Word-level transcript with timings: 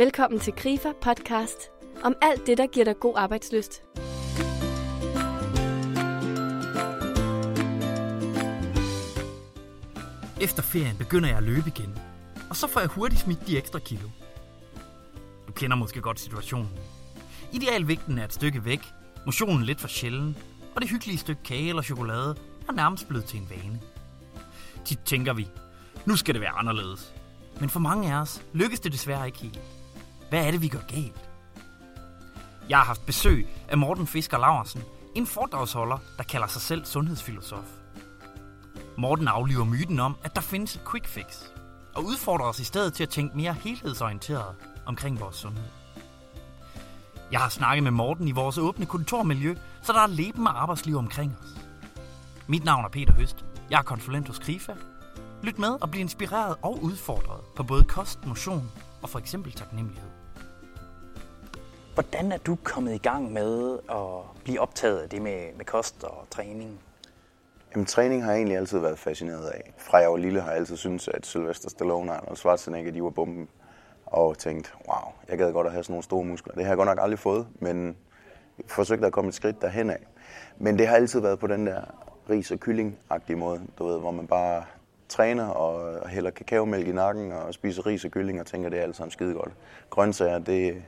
Velkommen 0.00 0.40
til 0.40 0.52
Grifer 0.52 0.92
podcast 1.02 1.70
om 2.04 2.14
alt 2.22 2.46
det, 2.46 2.58
der 2.58 2.66
giver 2.66 2.84
dig 2.84 3.00
god 3.00 3.14
arbejdsløst. 3.16 3.82
Efter 10.40 10.62
ferien 10.62 10.96
begynder 10.96 11.28
jeg 11.28 11.38
at 11.38 11.42
løbe 11.42 11.68
igen, 11.76 11.98
og 12.50 12.56
så 12.56 12.66
får 12.66 12.80
jeg 12.80 12.88
hurtigt 12.88 13.20
smidt 13.20 13.46
de 13.46 13.58
ekstra 13.58 13.78
kilo. 13.78 14.08
Du 15.46 15.52
kender 15.52 15.76
måske 15.76 16.00
godt 16.00 16.20
situationen. 16.20 16.70
Idealvægten 17.52 18.18
er 18.18 18.24
et 18.24 18.32
stykke 18.32 18.64
væk, 18.64 18.80
motionen 19.26 19.64
lidt 19.64 19.80
for 19.80 19.88
sjælden, 19.88 20.36
og 20.74 20.82
det 20.82 20.90
hyggelige 20.90 21.18
stykke 21.18 21.42
kage 21.42 21.68
eller 21.68 21.82
chokolade 21.82 22.36
er 22.68 22.72
nærmest 22.72 23.08
blevet 23.08 23.24
til 23.24 23.40
en 23.40 23.50
vane. 23.50 23.80
Tit 24.84 24.98
tænker 25.04 25.32
vi, 25.32 25.48
nu 26.06 26.16
skal 26.16 26.34
det 26.34 26.40
være 26.40 26.58
anderledes. 26.58 27.14
Men 27.60 27.70
for 27.70 27.80
mange 27.80 28.12
af 28.14 28.20
os 28.20 28.42
lykkes 28.52 28.80
det 28.80 28.92
desværre 28.92 29.26
ikke 29.26 29.38
helt. 29.38 29.60
Hvad 30.30 30.46
er 30.46 30.50
det, 30.50 30.62
vi 30.62 30.68
gør 30.68 30.80
galt? 30.88 31.30
Jeg 32.68 32.78
har 32.78 32.84
haft 32.84 33.06
besøg 33.06 33.46
af 33.68 33.78
Morten 33.78 34.06
Fisker 34.06 34.38
Laversen, 34.38 34.82
en 35.14 35.26
foredragsholder, 35.26 35.98
der 36.16 36.22
kalder 36.22 36.46
sig 36.46 36.62
selv 36.62 36.84
sundhedsfilosof. 36.84 37.64
Morten 38.98 39.28
afliver 39.28 39.64
myten 39.64 40.00
om, 40.00 40.16
at 40.24 40.34
der 40.34 40.40
findes 40.40 40.74
et 40.74 40.82
quick 40.90 41.06
fix, 41.06 41.42
og 41.94 42.04
udfordrer 42.04 42.46
os 42.46 42.60
i 42.60 42.64
stedet 42.64 42.94
til 42.94 43.02
at 43.02 43.08
tænke 43.08 43.36
mere 43.36 43.52
helhedsorienteret 43.52 44.54
omkring 44.86 45.20
vores 45.20 45.36
sundhed. 45.36 45.64
Jeg 47.32 47.40
har 47.40 47.48
snakket 47.48 47.82
med 47.82 47.90
Morten 47.90 48.28
i 48.28 48.32
vores 48.32 48.58
åbne 48.58 48.86
kontormiljø, 48.86 49.54
så 49.82 49.92
der 49.92 50.00
er 50.00 50.06
leben 50.06 50.42
med 50.42 50.50
arbejdsliv 50.54 50.96
omkring 50.96 51.36
os. 51.42 51.60
Mit 52.46 52.64
navn 52.64 52.84
er 52.84 52.88
Peter 52.88 53.12
Høst. 53.12 53.44
Jeg 53.70 53.78
er 53.78 53.82
konsulent 53.82 54.26
hos 54.26 54.38
Krifa. 54.38 54.72
Lyt 55.42 55.58
med 55.58 55.78
og 55.80 55.90
bliv 55.90 56.00
inspireret 56.00 56.56
og 56.62 56.82
udfordret 56.82 57.40
på 57.56 57.62
både 57.62 57.84
kost, 57.84 58.26
motion 58.26 58.70
og 59.02 59.08
for 59.08 59.18
eksempel 59.18 59.52
taknemmelighed. 59.52 60.09
Hvordan 61.94 62.32
er 62.32 62.38
du 62.38 62.56
kommet 62.64 62.94
i 62.94 62.98
gang 62.98 63.32
med 63.32 63.78
at 63.90 64.42
blive 64.44 64.60
optaget 64.60 64.98
af 64.98 65.08
det 65.08 65.22
med, 65.22 65.56
med 65.56 65.64
kost 65.64 66.04
og 66.04 66.26
træning? 66.30 66.80
Jamen, 67.72 67.86
træning 67.86 68.24
har 68.24 68.30
jeg 68.30 68.38
egentlig 68.38 68.56
altid 68.56 68.78
været 68.78 68.98
fascineret 68.98 69.46
af. 69.46 69.72
Fra 69.78 69.98
jeg 69.98 70.10
var 70.10 70.16
lille 70.16 70.40
har 70.40 70.50
jeg 70.50 70.58
altid 70.58 70.76
syntes, 70.76 71.08
at 71.08 71.26
Sylvester 71.26 71.70
Stallone 71.70 72.20
og 72.20 72.36
Schwarzenegger, 72.36 72.92
de 72.92 73.02
var 73.02 73.10
bomben. 73.10 73.48
Og 74.06 74.38
tænkt, 74.38 74.74
wow, 74.88 75.12
jeg 75.28 75.38
gad 75.38 75.52
godt 75.52 75.66
at 75.66 75.72
have 75.72 75.84
sådan 75.84 75.92
nogle 75.92 76.04
store 76.04 76.24
muskler. 76.24 76.54
Det 76.54 76.64
har 76.64 76.70
jeg 76.70 76.76
godt 76.76 76.86
nok 76.86 76.98
aldrig 77.00 77.18
fået, 77.18 77.46
men 77.60 77.96
jeg 78.58 78.64
forsøgte 78.68 79.06
at 79.06 79.12
komme 79.12 79.28
et 79.28 79.34
skridt 79.34 79.62
derhen 79.62 79.90
af. 79.90 80.06
Men 80.58 80.78
det 80.78 80.86
har 80.86 80.96
altid 80.96 81.20
været 81.20 81.38
på 81.38 81.46
den 81.46 81.66
der 81.66 81.80
ris- 82.30 82.50
og 82.50 82.58
kylling-agtige 82.60 83.36
måde, 83.36 83.60
du 83.78 83.86
ved, 83.86 83.98
hvor 84.00 84.10
man 84.10 84.26
bare 84.26 84.64
træner 85.08 85.48
og 85.48 86.08
hælder 86.08 86.30
kakaomælk 86.30 86.88
i 86.88 86.92
nakken 86.92 87.32
og 87.32 87.54
spiser 87.54 87.86
ris 87.86 88.04
og 88.04 88.10
kylling 88.10 88.40
og 88.40 88.46
tænker, 88.46 88.68
det 88.68 88.78
er 88.78 88.82
alt 88.82 88.96
sammen 88.96 89.10
skide 89.10 89.34
godt. 89.34 89.52
Grøntsager, 89.90 90.38
det, 90.38 90.82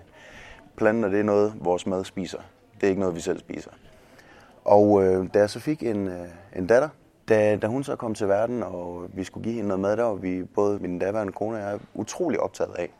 planter, 0.76 1.08
det 1.08 1.20
er 1.20 1.24
noget, 1.24 1.54
vores 1.60 1.86
mad 1.86 2.04
spiser. 2.04 2.38
Det 2.74 2.82
er 2.82 2.88
ikke 2.88 3.00
noget, 3.00 3.16
vi 3.16 3.20
selv 3.20 3.38
spiser. 3.38 3.70
Og 4.64 5.04
øh, 5.04 5.26
da 5.34 5.38
jeg 5.38 5.50
så 5.50 5.60
fik 5.60 5.82
en, 5.82 6.08
øh, 6.08 6.28
en 6.56 6.66
datter, 6.66 6.88
da, 7.28 7.56
da 7.56 7.66
hun 7.66 7.84
så 7.84 7.96
kom 7.96 8.14
til 8.14 8.28
verden, 8.28 8.62
og 8.62 9.08
vi 9.14 9.24
skulle 9.24 9.44
give 9.44 9.54
hende 9.54 9.68
noget 9.68 9.80
mad, 9.80 9.96
der 9.96 10.02
var 10.02 10.14
vi, 10.14 10.44
både 10.44 10.78
min 10.78 10.98
daværende 10.98 11.32
kone 11.32 11.56
og 11.56 11.62
jeg, 11.62 11.80
utrolig 11.94 12.40
optaget 12.40 12.74
af, 12.74 12.90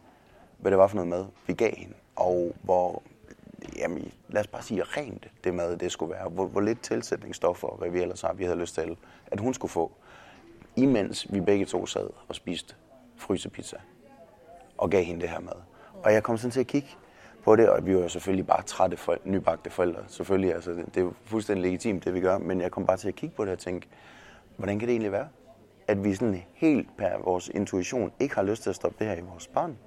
hvad 0.59 0.71
det 0.71 0.79
var 0.79 0.87
for 0.87 0.97
noget 0.97 1.09
mad, 1.09 1.25
vi 1.47 1.53
gav 1.53 1.73
hende. 1.77 1.95
Og 2.17 2.55
hvor, 2.63 3.03
jamen, 3.77 4.13
lad 4.29 4.41
os 4.41 4.47
bare 4.47 4.63
sige, 4.63 4.83
rent 4.83 5.29
det 5.45 5.55
mad, 5.55 5.77
det 5.77 5.93
skulle 5.93 6.13
være. 6.13 6.29
Hvor, 6.29 6.47
hvor 6.47 6.61
lidt 6.61 6.83
tilsætningsstoffer 6.83 7.69
og 7.69 7.79
hvad 7.79 7.91
vi 7.91 8.01
ellers 8.01 8.23
har, 8.23 8.33
vi 8.33 8.45
havde 8.45 8.59
lyst 8.59 8.75
til, 8.75 8.97
at 9.27 9.41
hun 9.41 9.55
skulle 9.55 9.73
få. 9.73 9.93
Imens 10.77 11.33
vi 11.33 11.41
begge 11.41 11.65
to 11.65 11.87
sad 11.87 12.09
og 12.29 12.35
spiste 12.35 12.75
frysepizza 13.17 13.77
og 14.79 14.91
gav 14.91 15.05
hende 15.05 15.21
det 15.21 15.29
her 15.29 15.41
mad. 15.41 15.55
Og 16.03 16.13
jeg 16.13 16.23
kom 16.23 16.37
sådan 16.37 16.51
til 16.51 16.61
at 16.61 16.67
kigge 16.67 16.89
på 17.45 17.57
det, 17.57 17.69
og 17.69 17.87
vi 17.87 17.97
var 17.97 18.09
selvfølgelig 18.09 18.47
bare 18.47 18.63
trætte 18.63 18.97
for, 18.97 19.17
nybagte 19.25 19.71
forældre. 19.71 20.03
Selvfølgelig, 20.09 20.55
altså, 20.55 20.71
det, 20.71 20.95
det 20.95 21.03
er 21.03 21.11
fuldstændig 21.25 21.63
legitimt, 21.63 22.05
det 22.05 22.15
vi 22.15 22.21
gør, 22.21 22.39
men 22.39 22.61
jeg 22.61 22.71
kom 22.71 22.87
bare 22.87 22.97
til 22.97 23.09
at 23.09 23.15
kigge 23.15 23.37
på 23.37 23.45
det 23.45 23.53
og 23.53 23.59
tænke, 23.59 23.89
hvordan 24.57 24.79
kan 24.79 24.89
det 24.89 24.93
egentlig 24.93 25.13
være, 25.13 25.29
at 25.89 26.05
vi 26.05 26.15
sådan 26.15 26.43
helt 26.55 26.89
per 26.97 27.19
vores 27.25 27.49
intuition 27.49 28.13
ikke 28.21 28.35
har 28.35 28.43
lyst 28.43 28.63
til 28.63 28.71
at 28.71 28.77
stoppe 28.77 28.97
det 28.99 29.07
her 29.07 29.17
i 29.17 29.21
vores 29.21 29.47
barn, 29.47 29.79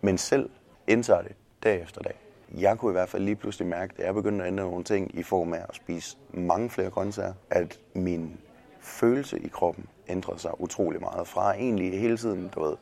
men 0.00 0.18
selv 0.18 0.50
indtager 0.86 1.22
det 1.22 1.32
dag 1.62 1.82
efter 1.82 2.00
dag. 2.00 2.14
Jeg 2.58 2.78
kunne 2.78 2.90
i 2.90 2.92
hvert 2.92 3.08
fald 3.08 3.22
lige 3.24 3.36
pludselig 3.36 3.68
mærke, 3.68 3.94
at 3.98 4.04
jeg 4.06 4.14
begyndte 4.14 4.44
at 4.44 4.48
ændre 4.48 4.64
nogle 4.64 4.84
ting 4.84 5.18
i 5.18 5.22
form 5.22 5.52
af 5.52 5.60
at 5.68 5.76
spise 5.76 6.16
mange 6.32 6.70
flere 6.70 6.90
grøntsager, 6.90 7.32
at 7.50 7.80
min 7.94 8.38
følelse 8.80 9.38
i 9.38 9.48
kroppen 9.48 9.86
ændrede 10.08 10.38
sig 10.38 10.60
utrolig 10.60 11.00
meget. 11.00 11.26
Fra 11.26 11.54
egentlig 11.54 12.00
hele 12.00 12.16
tiden, 12.16 12.48
du 12.54 12.62
ved, 12.62 12.76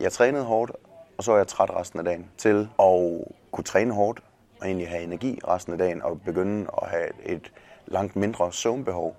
jeg 0.00 0.12
trænede 0.12 0.44
hårdt, 0.44 0.72
og 1.18 1.24
så 1.24 1.30
var 1.30 1.38
jeg 1.38 1.46
træt 1.46 1.70
resten 1.70 1.98
af 1.98 2.04
dagen, 2.04 2.30
til 2.38 2.68
at 2.78 3.24
kunne 3.56 3.64
træne 3.64 3.94
hårdt 3.94 4.20
og 4.60 4.66
egentlig 4.66 4.88
have 4.88 5.02
energi 5.02 5.38
resten 5.48 5.72
af 5.72 5.78
dagen 5.78 6.02
og 6.02 6.20
begynde 6.20 6.66
at 6.82 6.88
have 6.88 7.08
et 7.24 7.52
langt 7.86 8.16
mindre 8.16 8.52
søvnbehov. 8.52 9.16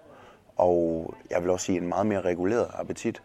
Og 0.55 1.13
jeg 1.29 1.41
vil 1.41 1.49
også 1.49 1.65
sige 1.65 1.77
en 1.77 1.87
meget 1.87 2.05
mere 2.05 2.21
reguleret 2.21 2.67
appetit, 2.73 3.21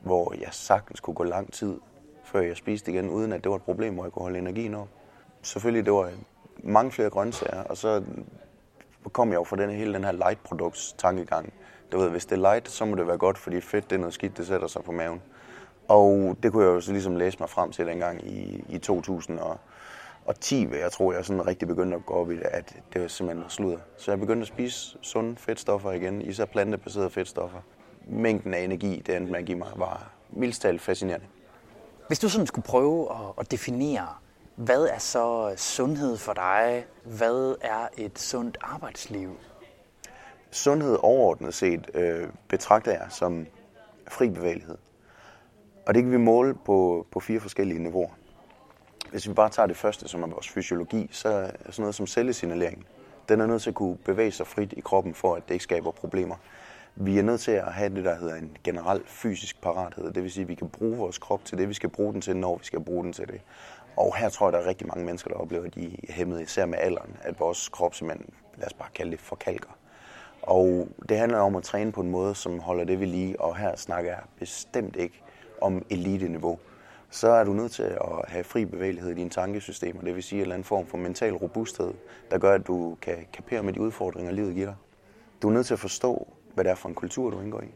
hvor 0.00 0.34
jeg 0.40 0.48
sagtens 0.50 1.00
kunne 1.00 1.14
gå 1.14 1.24
lang 1.24 1.52
tid, 1.52 1.78
før 2.24 2.40
jeg 2.40 2.56
spiste 2.56 2.92
igen, 2.92 3.10
uden 3.10 3.32
at 3.32 3.44
det 3.44 3.50
var 3.50 3.56
et 3.56 3.62
problem, 3.62 3.94
hvor 3.94 4.04
jeg 4.04 4.12
kunne 4.12 4.22
holde 4.22 4.38
energien 4.38 4.74
op. 4.74 4.88
Selvfølgelig, 5.42 5.84
det 5.84 5.92
var 5.92 6.10
mange 6.56 6.92
flere 6.92 7.10
grøntsager, 7.10 7.62
og 7.62 7.76
så 7.76 8.02
kom 9.12 9.28
jeg 9.28 9.36
jo 9.36 9.44
fra 9.44 9.56
den, 9.56 9.70
hele 9.70 9.94
den 9.94 10.04
her 10.04 10.12
light-produkts 10.12 10.92
tankegang. 10.92 11.52
Du 11.92 11.98
ved, 11.98 12.10
hvis 12.10 12.26
det 12.26 12.32
er 12.32 12.40
light, 12.40 12.68
så 12.68 12.84
må 12.84 12.96
det 12.96 13.06
være 13.06 13.18
godt, 13.18 13.38
fordi 13.38 13.60
fedt 13.60 13.90
det 13.90 13.96
er 13.96 14.00
noget 14.00 14.14
skidt, 14.14 14.36
det 14.36 14.46
sætter 14.46 14.66
sig 14.66 14.82
på 14.82 14.92
maven. 14.92 15.22
Og 15.88 16.36
det 16.42 16.52
kunne 16.52 16.64
jeg 16.64 16.70
jo 16.70 16.80
så 16.80 16.92
ligesom 16.92 17.16
læse 17.16 17.36
mig 17.40 17.48
frem 17.48 17.72
til 17.72 17.86
dengang 17.86 18.26
i, 18.26 18.64
i 18.68 18.78
2000 18.78 19.38
og 19.38 19.58
2010, 20.32 20.64
hvor 20.64 20.76
jeg 20.76 20.92
tror, 20.92 21.12
jeg 21.12 21.24
sådan 21.24 21.46
rigtig 21.46 21.68
begyndte 21.68 21.96
at 21.96 22.06
gå 22.06 22.14
op 22.14 22.30
i 22.30 22.36
det, 22.36 22.42
at 22.42 22.76
det 22.92 23.02
var 23.02 23.08
simpelthen 23.08 23.38
noget 23.38 23.52
sludder. 23.52 23.78
Så 23.96 24.10
jeg 24.10 24.20
begyndte 24.20 24.42
at 24.42 24.48
spise 24.48 24.98
sunde 25.02 25.36
fedtstoffer 25.36 25.92
igen, 25.92 26.22
især 26.22 26.44
plantebaserede 26.44 27.10
fedtstoffer. 27.10 27.58
Mængden 28.06 28.54
af 28.54 28.60
energi, 28.60 29.02
det 29.06 29.16
endte 29.16 29.32
med 29.32 29.38
at 29.38 29.46
give 29.46 29.58
mig, 29.58 29.68
var 29.76 30.10
mildst 30.30 30.62
talt 30.62 30.80
fascinerende. 30.80 31.26
Hvis 32.06 32.18
du 32.18 32.28
sådan 32.28 32.46
skulle 32.46 32.64
prøve 32.64 33.10
at, 33.10 33.32
at 33.38 33.50
definere, 33.50 34.08
hvad 34.54 34.82
er 34.82 34.98
så 34.98 35.54
sundhed 35.56 36.16
for 36.16 36.32
dig? 36.32 36.86
Hvad 37.04 37.54
er 37.60 37.88
et 37.96 38.18
sundt 38.18 38.58
arbejdsliv? 38.60 39.36
Sundhed 40.50 40.98
overordnet 41.02 41.54
set 41.54 41.90
øh, 41.94 42.28
betragter 42.48 42.92
jeg 42.92 43.06
som 43.10 43.46
fri 44.08 44.30
bevægelighed. 44.30 44.76
Og 45.86 45.94
det 45.94 46.02
kan 46.02 46.12
vi 46.12 46.16
måle 46.16 46.54
på, 46.54 47.06
på 47.10 47.20
fire 47.20 47.40
forskellige 47.40 47.82
niveauer. 47.82 48.10
Hvis 49.10 49.28
vi 49.28 49.32
bare 49.32 49.48
tager 49.48 49.66
det 49.66 49.76
første, 49.76 50.08
som 50.08 50.22
er 50.22 50.26
vores 50.26 50.48
fysiologi, 50.48 51.08
så 51.12 51.28
er 51.28 51.50
sådan 51.70 51.82
noget 51.82 51.94
som 51.94 52.06
cellesignalering. 52.06 52.86
Den 53.28 53.40
er 53.40 53.46
nødt 53.46 53.62
til 53.62 53.70
at 53.70 53.74
kunne 53.74 53.96
bevæge 53.96 54.32
sig 54.32 54.46
frit 54.46 54.72
i 54.76 54.80
kroppen, 54.80 55.14
for 55.14 55.34
at 55.34 55.42
det 55.48 55.54
ikke 55.54 55.62
skaber 55.62 55.90
problemer. 55.90 56.36
Vi 56.96 57.18
er 57.18 57.22
nødt 57.22 57.40
til 57.40 57.50
at 57.50 57.72
have 57.72 57.94
det, 57.94 58.04
der 58.04 58.14
hedder 58.16 58.34
en 58.34 58.56
generel 58.64 59.02
fysisk 59.06 59.60
parathed. 59.62 60.12
Det 60.12 60.22
vil 60.22 60.30
sige, 60.30 60.42
at 60.42 60.48
vi 60.48 60.54
kan 60.54 60.68
bruge 60.68 60.96
vores 60.96 61.18
krop 61.18 61.44
til 61.44 61.58
det, 61.58 61.68
vi 61.68 61.74
skal 61.74 61.88
bruge 61.88 62.12
den 62.12 62.20
til, 62.20 62.36
når 62.36 62.56
vi 62.56 62.64
skal 62.64 62.80
bruge 62.80 63.04
den 63.04 63.12
til 63.12 63.28
det. 63.28 63.40
Og 63.96 64.16
her 64.16 64.28
tror 64.28 64.46
jeg, 64.46 64.52
der 64.52 64.58
er 64.58 64.66
rigtig 64.66 64.86
mange 64.86 65.04
mennesker, 65.04 65.30
der 65.30 65.36
oplever, 65.36 65.64
at 65.64 65.74
de 65.74 65.96
er 66.08 66.12
hæmmet, 66.12 66.42
især 66.42 66.66
med 66.66 66.78
alderen, 66.78 67.16
at 67.22 67.40
vores 67.40 67.68
krop 67.68 67.94
simpelthen, 67.94 68.30
lad 68.56 68.66
os 68.66 68.74
bare 68.74 68.88
kalde 68.94 69.10
det, 69.10 69.20
forkalker. 69.20 69.78
Og 70.42 70.88
det 71.08 71.18
handler 71.18 71.38
om 71.38 71.56
at 71.56 71.62
træne 71.62 71.92
på 71.92 72.00
en 72.00 72.10
måde, 72.10 72.34
som 72.34 72.58
holder 72.58 72.84
det 72.84 73.00
ved 73.00 73.06
lige, 73.06 73.40
og 73.40 73.56
her 73.56 73.76
snakker 73.76 74.10
jeg 74.10 74.20
bestemt 74.38 74.96
ikke 74.96 75.22
om 75.60 75.84
elite-niveau, 75.90 76.58
så 77.10 77.28
er 77.28 77.44
du 77.44 77.52
nødt 77.52 77.72
til 77.72 77.82
at 77.82 78.28
have 78.28 78.44
fri 78.44 78.64
bevægelighed 78.64 79.10
i 79.10 79.14
dine 79.14 79.30
tankesystemer. 79.30 80.02
Det 80.02 80.14
vil 80.14 80.22
sige 80.22 80.38
en 80.38 80.42
eller 80.42 80.54
anden 80.54 80.64
form 80.64 80.86
for 80.86 80.98
mental 80.98 81.34
robusthed, 81.34 81.94
der 82.30 82.38
gør, 82.38 82.54
at 82.54 82.66
du 82.66 82.96
kan 83.02 83.16
kapere 83.32 83.62
med 83.62 83.72
de 83.72 83.80
udfordringer, 83.80 84.32
livet 84.32 84.54
giver 84.54 84.66
dig. 84.66 84.76
Du 85.42 85.48
er 85.48 85.52
nødt 85.52 85.66
til 85.66 85.74
at 85.74 85.80
forstå, 85.80 86.28
hvad 86.54 86.64
det 86.64 86.70
er 86.70 86.74
for 86.74 86.88
en 86.88 86.94
kultur, 86.94 87.30
du 87.30 87.40
indgår 87.40 87.60
i. 87.60 87.74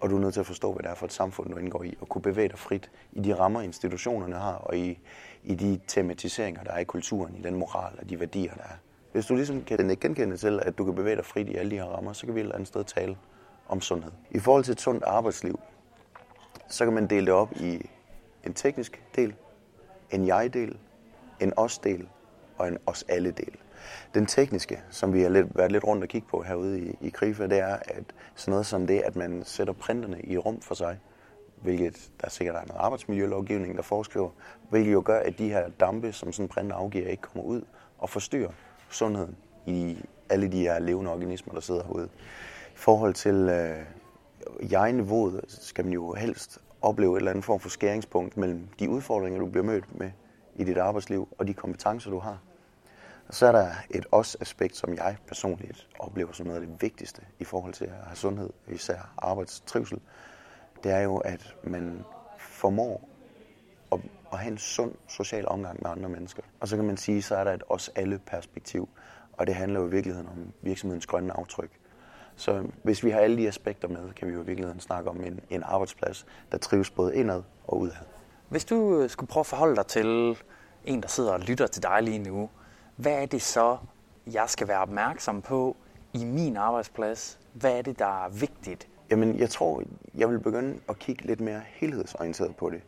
Og 0.00 0.10
du 0.10 0.16
er 0.16 0.20
nødt 0.20 0.34
til 0.34 0.40
at 0.40 0.46
forstå, 0.46 0.72
hvad 0.72 0.82
det 0.82 0.90
er 0.90 0.94
for 0.94 1.06
et 1.06 1.12
samfund, 1.12 1.50
du 1.50 1.56
indgår 1.56 1.82
i, 1.82 1.96
og 2.00 2.08
kunne 2.08 2.22
bevæge 2.22 2.48
dig 2.48 2.58
frit 2.58 2.90
i 3.12 3.20
de 3.20 3.34
rammer, 3.34 3.60
institutionerne 3.60 4.36
har, 4.36 4.54
og 4.54 4.76
i, 4.76 4.98
i 5.44 5.54
de 5.54 5.80
tematiseringer, 5.86 6.64
der 6.64 6.72
er 6.72 6.78
i 6.78 6.84
kulturen, 6.84 7.36
i 7.36 7.42
den 7.42 7.54
moral 7.54 7.92
og 7.98 8.10
de 8.10 8.20
værdier, 8.20 8.54
der 8.54 8.62
er. 8.62 8.78
Hvis 9.12 9.26
du 9.26 9.34
ligesom 9.34 9.62
kan 9.62 9.96
genkende 10.00 10.36
til, 10.36 10.60
at 10.62 10.78
du 10.78 10.84
kan 10.84 10.94
bevæge 10.94 11.16
dig 11.16 11.24
frit 11.24 11.48
i 11.48 11.56
alle 11.56 11.70
de 11.70 11.76
her 11.76 11.84
rammer, 11.84 12.12
så 12.12 12.26
kan 12.26 12.34
vi 12.34 12.40
et 12.40 12.44
eller 12.44 12.54
andet 12.54 12.68
sted 12.68 12.84
tale 12.84 13.16
om 13.68 13.80
sundhed. 13.80 14.12
I 14.30 14.38
forhold 14.38 14.64
til 14.64 14.72
et 14.72 14.80
sundt 14.80 15.04
arbejdsliv, 15.04 15.60
så 16.68 16.84
kan 16.84 16.94
man 16.94 17.06
dele 17.06 17.26
det 17.26 17.34
op 17.34 17.52
i 17.56 17.90
en 18.44 18.54
teknisk 18.54 19.02
del, 19.16 19.34
en 20.10 20.26
jeg-del, 20.26 20.78
en 21.40 21.52
os-del 21.56 22.08
og 22.58 22.68
en 22.68 22.78
os-alle-del. 22.86 23.56
Den 24.14 24.26
tekniske, 24.26 24.82
som 24.90 25.12
vi 25.12 25.22
har 25.22 25.28
lidt, 25.28 25.56
været 25.56 25.72
lidt 25.72 25.84
rundt 25.84 26.02
og 26.02 26.08
kigge 26.08 26.28
på 26.28 26.42
herude 26.42 26.80
i, 26.80 26.96
i 27.00 27.10
Krifa, 27.10 27.46
det 27.46 27.58
er 27.58 27.76
at 27.76 28.04
sådan 28.34 28.52
noget 28.52 28.66
som 28.66 28.86
det, 28.86 29.00
at 29.00 29.16
man 29.16 29.42
sætter 29.44 29.72
printerne 29.72 30.22
i 30.22 30.38
rum 30.38 30.60
for 30.60 30.74
sig, 30.74 30.98
hvilket 31.62 32.10
der 32.20 32.30
sikkert 32.30 32.56
er 32.56 32.66
noget 32.66 32.80
arbejdsmiljølovgivning, 32.80 33.76
der 33.76 33.82
foreskriver, 33.82 34.30
hvilket 34.70 34.92
jo 34.92 35.02
gør, 35.04 35.18
at 35.18 35.38
de 35.38 35.48
her 35.48 35.68
dampe, 35.68 36.12
som 36.12 36.32
sådan 36.32 36.48
printer 36.48 36.76
afgiver, 36.76 37.08
ikke 37.08 37.22
kommer 37.22 37.42
ud 37.42 37.62
og 37.98 38.10
forstyrrer 38.10 38.50
sundheden 38.90 39.36
i 39.66 39.98
alle 40.28 40.52
de 40.52 40.60
her 40.60 40.78
levende 40.78 41.10
organismer, 41.10 41.54
der 41.54 41.60
sidder 41.60 41.84
herude. 41.84 42.08
I 42.66 42.76
forhold 42.76 43.14
til 43.14 43.34
øh, 43.34 43.78
jeg-niveauet 44.70 45.44
skal 45.48 45.84
man 45.84 45.94
jo 45.94 46.12
helst 46.12 46.58
opleve 46.82 47.12
et 47.12 47.16
eller 47.16 47.30
andet 47.30 47.44
form 47.44 47.60
for 47.60 47.68
skæringspunkt 47.68 48.36
mellem 48.36 48.68
de 48.78 48.90
udfordringer, 48.90 49.40
du 49.40 49.46
bliver 49.46 49.64
mødt 49.64 49.98
med 49.98 50.10
i 50.56 50.64
dit 50.64 50.78
arbejdsliv 50.78 51.28
og 51.38 51.46
de 51.46 51.54
kompetencer, 51.54 52.10
du 52.10 52.18
har. 52.18 52.38
Og 53.28 53.34
så 53.34 53.46
er 53.46 53.52
der 53.52 53.68
et 53.90 54.06
os-aspekt, 54.12 54.76
som 54.76 54.94
jeg 54.94 55.16
personligt 55.26 55.88
oplever 55.98 56.32
som 56.32 56.46
noget 56.46 56.60
af 56.60 56.66
det 56.66 56.82
vigtigste 56.82 57.22
i 57.38 57.44
forhold 57.44 57.72
til 57.72 57.84
at 57.84 58.06
have 58.06 58.16
sundhed, 58.16 58.50
især 58.68 59.12
arbejdstrivsel. 59.18 60.00
Det 60.84 60.92
er 60.92 61.00
jo, 61.00 61.16
at 61.16 61.56
man 61.64 62.04
formår 62.38 63.08
at, 63.92 64.00
at 64.32 64.38
have 64.38 64.52
en 64.52 64.58
sund 64.58 64.94
social 65.08 65.48
omgang 65.48 65.82
med 65.82 65.90
andre 65.90 66.08
mennesker. 66.08 66.42
Og 66.60 66.68
så 66.68 66.76
kan 66.76 66.84
man 66.84 66.96
sige, 66.96 67.22
så 67.22 67.36
er 67.36 67.44
der 67.44 67.52
et 67.52 67.62
os-alle-perspektiv. 67.68 68.88
Og 69.32 69.46
det 69.46 69.54
handler 69.54 69.80
jo 69.80 69.86
i 69.86 69.90
virkeligheden 69.90 70.28
om 70.28 70.52
virksomhedens 70.62 71.06
grønne 71.06 71.32
aftryk. 71.32 71.70
Så 72.40 72.64
hvis 72.82 73.04
vi 73.04 73.10
har 73.10 73.20
alle 73.20 73.36
de 73.36 73.48
aspekter 73.48 73.88
med, 73.88 74.12
kan 74.16 74.28
vi 74.28 74.32
jo 74.32 74.42
i 74.42 74.46
virkeligheden 74.46 74.80
snakke 74.80 75.10
om 75.10 75.24
en, 75.24 75.40
en 75.50 75.62
arbejdsplads, 75.62 76.26
der 76.52 76.58
trives 76.58 76.90
både 76.90 77.16
indad 77.16 77.42
og 77.64 77.78
udad. 77.78 77.96
Hvis 78.48 78.64
du 78.64 79.00
øh, 79.00 79.10
skulle 79.10 79.28
prøve 79.28 79.40
at 79.42 79.46
forholde 79.46 79.76
dig 79.76 79.86
til 79.86 80.36
en, 80.84 81.02
der 81.02 81.08
sidder 81.08 81.32
og 81.32 81.40
lytter 81.40 81.66
til 81.66 81.82
dig 81.82 82.02
lige 82.02 82.18
nu, 82.18 82.50
hvad 82.96 83.22
er 83.22 83.26
det 83.26 83.42
så, 83.42 83.76
jeg 84.32 84.44
skal 84.48 84.68
være 84.68 84.78
opmærksom 84.78 85.42
på 85.42 85.76
i 86.12 86.24
min 86.24 86.56
arbejdsplads? 86.56 87.40
Hvad 87.52 87.78
er 87.78 87.82
det, 87.82 87.98
der 87.98 88.24
er 88.24 88.28
vigtigt? 88.28 88.88
Jamen, 89.10 89.38
jeg 89.38 89.50
tror, 89.50 89.82
jeg 90.14 90.30
vil 90.30 90.38
begynde 90.40 90.80
at 90.88 90.98
kigge 90.98 91.26
lidt 91.26 91.40
mere 91.40 91.62
helhedsorienteret 91.66 92.56
på 92.56 92.70
det. 92.70 92.80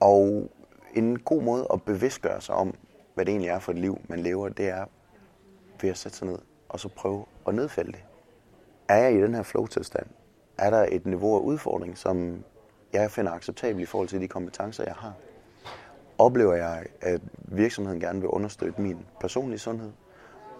Og 0.00 0.50
en 0.94 1.18
god 1.18 1.42
måde 1.42 1.66
at 1.72 1.82
bevidstgøre 1.82 2.40
sig 2.40 2.54
om, 2.54 2.74
hvad 3.14 3.24
det 3.24 3.32
egentlig 3.32 3.50
er 3.50 3.58
for 3.58 3.72
et 3.72 3.78
liv, 3.78 4.00
man 4.08 4.20
lever, 4.20 4.48
det 4.48 4.68
er 4.68 4.84
ved 5.80 5.90
at 5.90 5.98
sætte 5.98 6.18
sig 6.18 6.28
ned 6.28 6.38
og 6.68 6.80
så 6.80 6.88
prøve 6.88 7.24
at 7.46 7.54
nedfælde 7.54 7.92
det. 7.92 8.05
Er 8.88 8.96
jeg 8.96 9.14
i 9.14 9.22
den 9.22 9.34
her 9.34 9.42
flow-tilstand? 9.42 10.06
Er 10.58 10.70
der 10.70 10.86
et 10.90 11.06
niveau 11.06 11.36
af 11.36 11.40
udfordring, 11.40 11.98
som 11.98 12.44
jeg 12.92 13.10
finder 13.10 13.32
acceptabel 13.32 13.82
i 13.82 13.86
forhold 13.86 14.08
til 14.08 14.20
de 14.20 14.28
kompetencer, 14.28 14.84
jeg 14.84 14.94
har? 14.94 15.14
Oplever 16.18 16.54
jeg, 16.54 16.86
at 17.00 17.20
virksomheden 17.44 18.00
gerne 18.00 18.20
vil 18.20 18.28
understøtte 18.28 18.82
min 18.82 18.98
personlige 19.20 19.58
sundhed? 19.58 19.92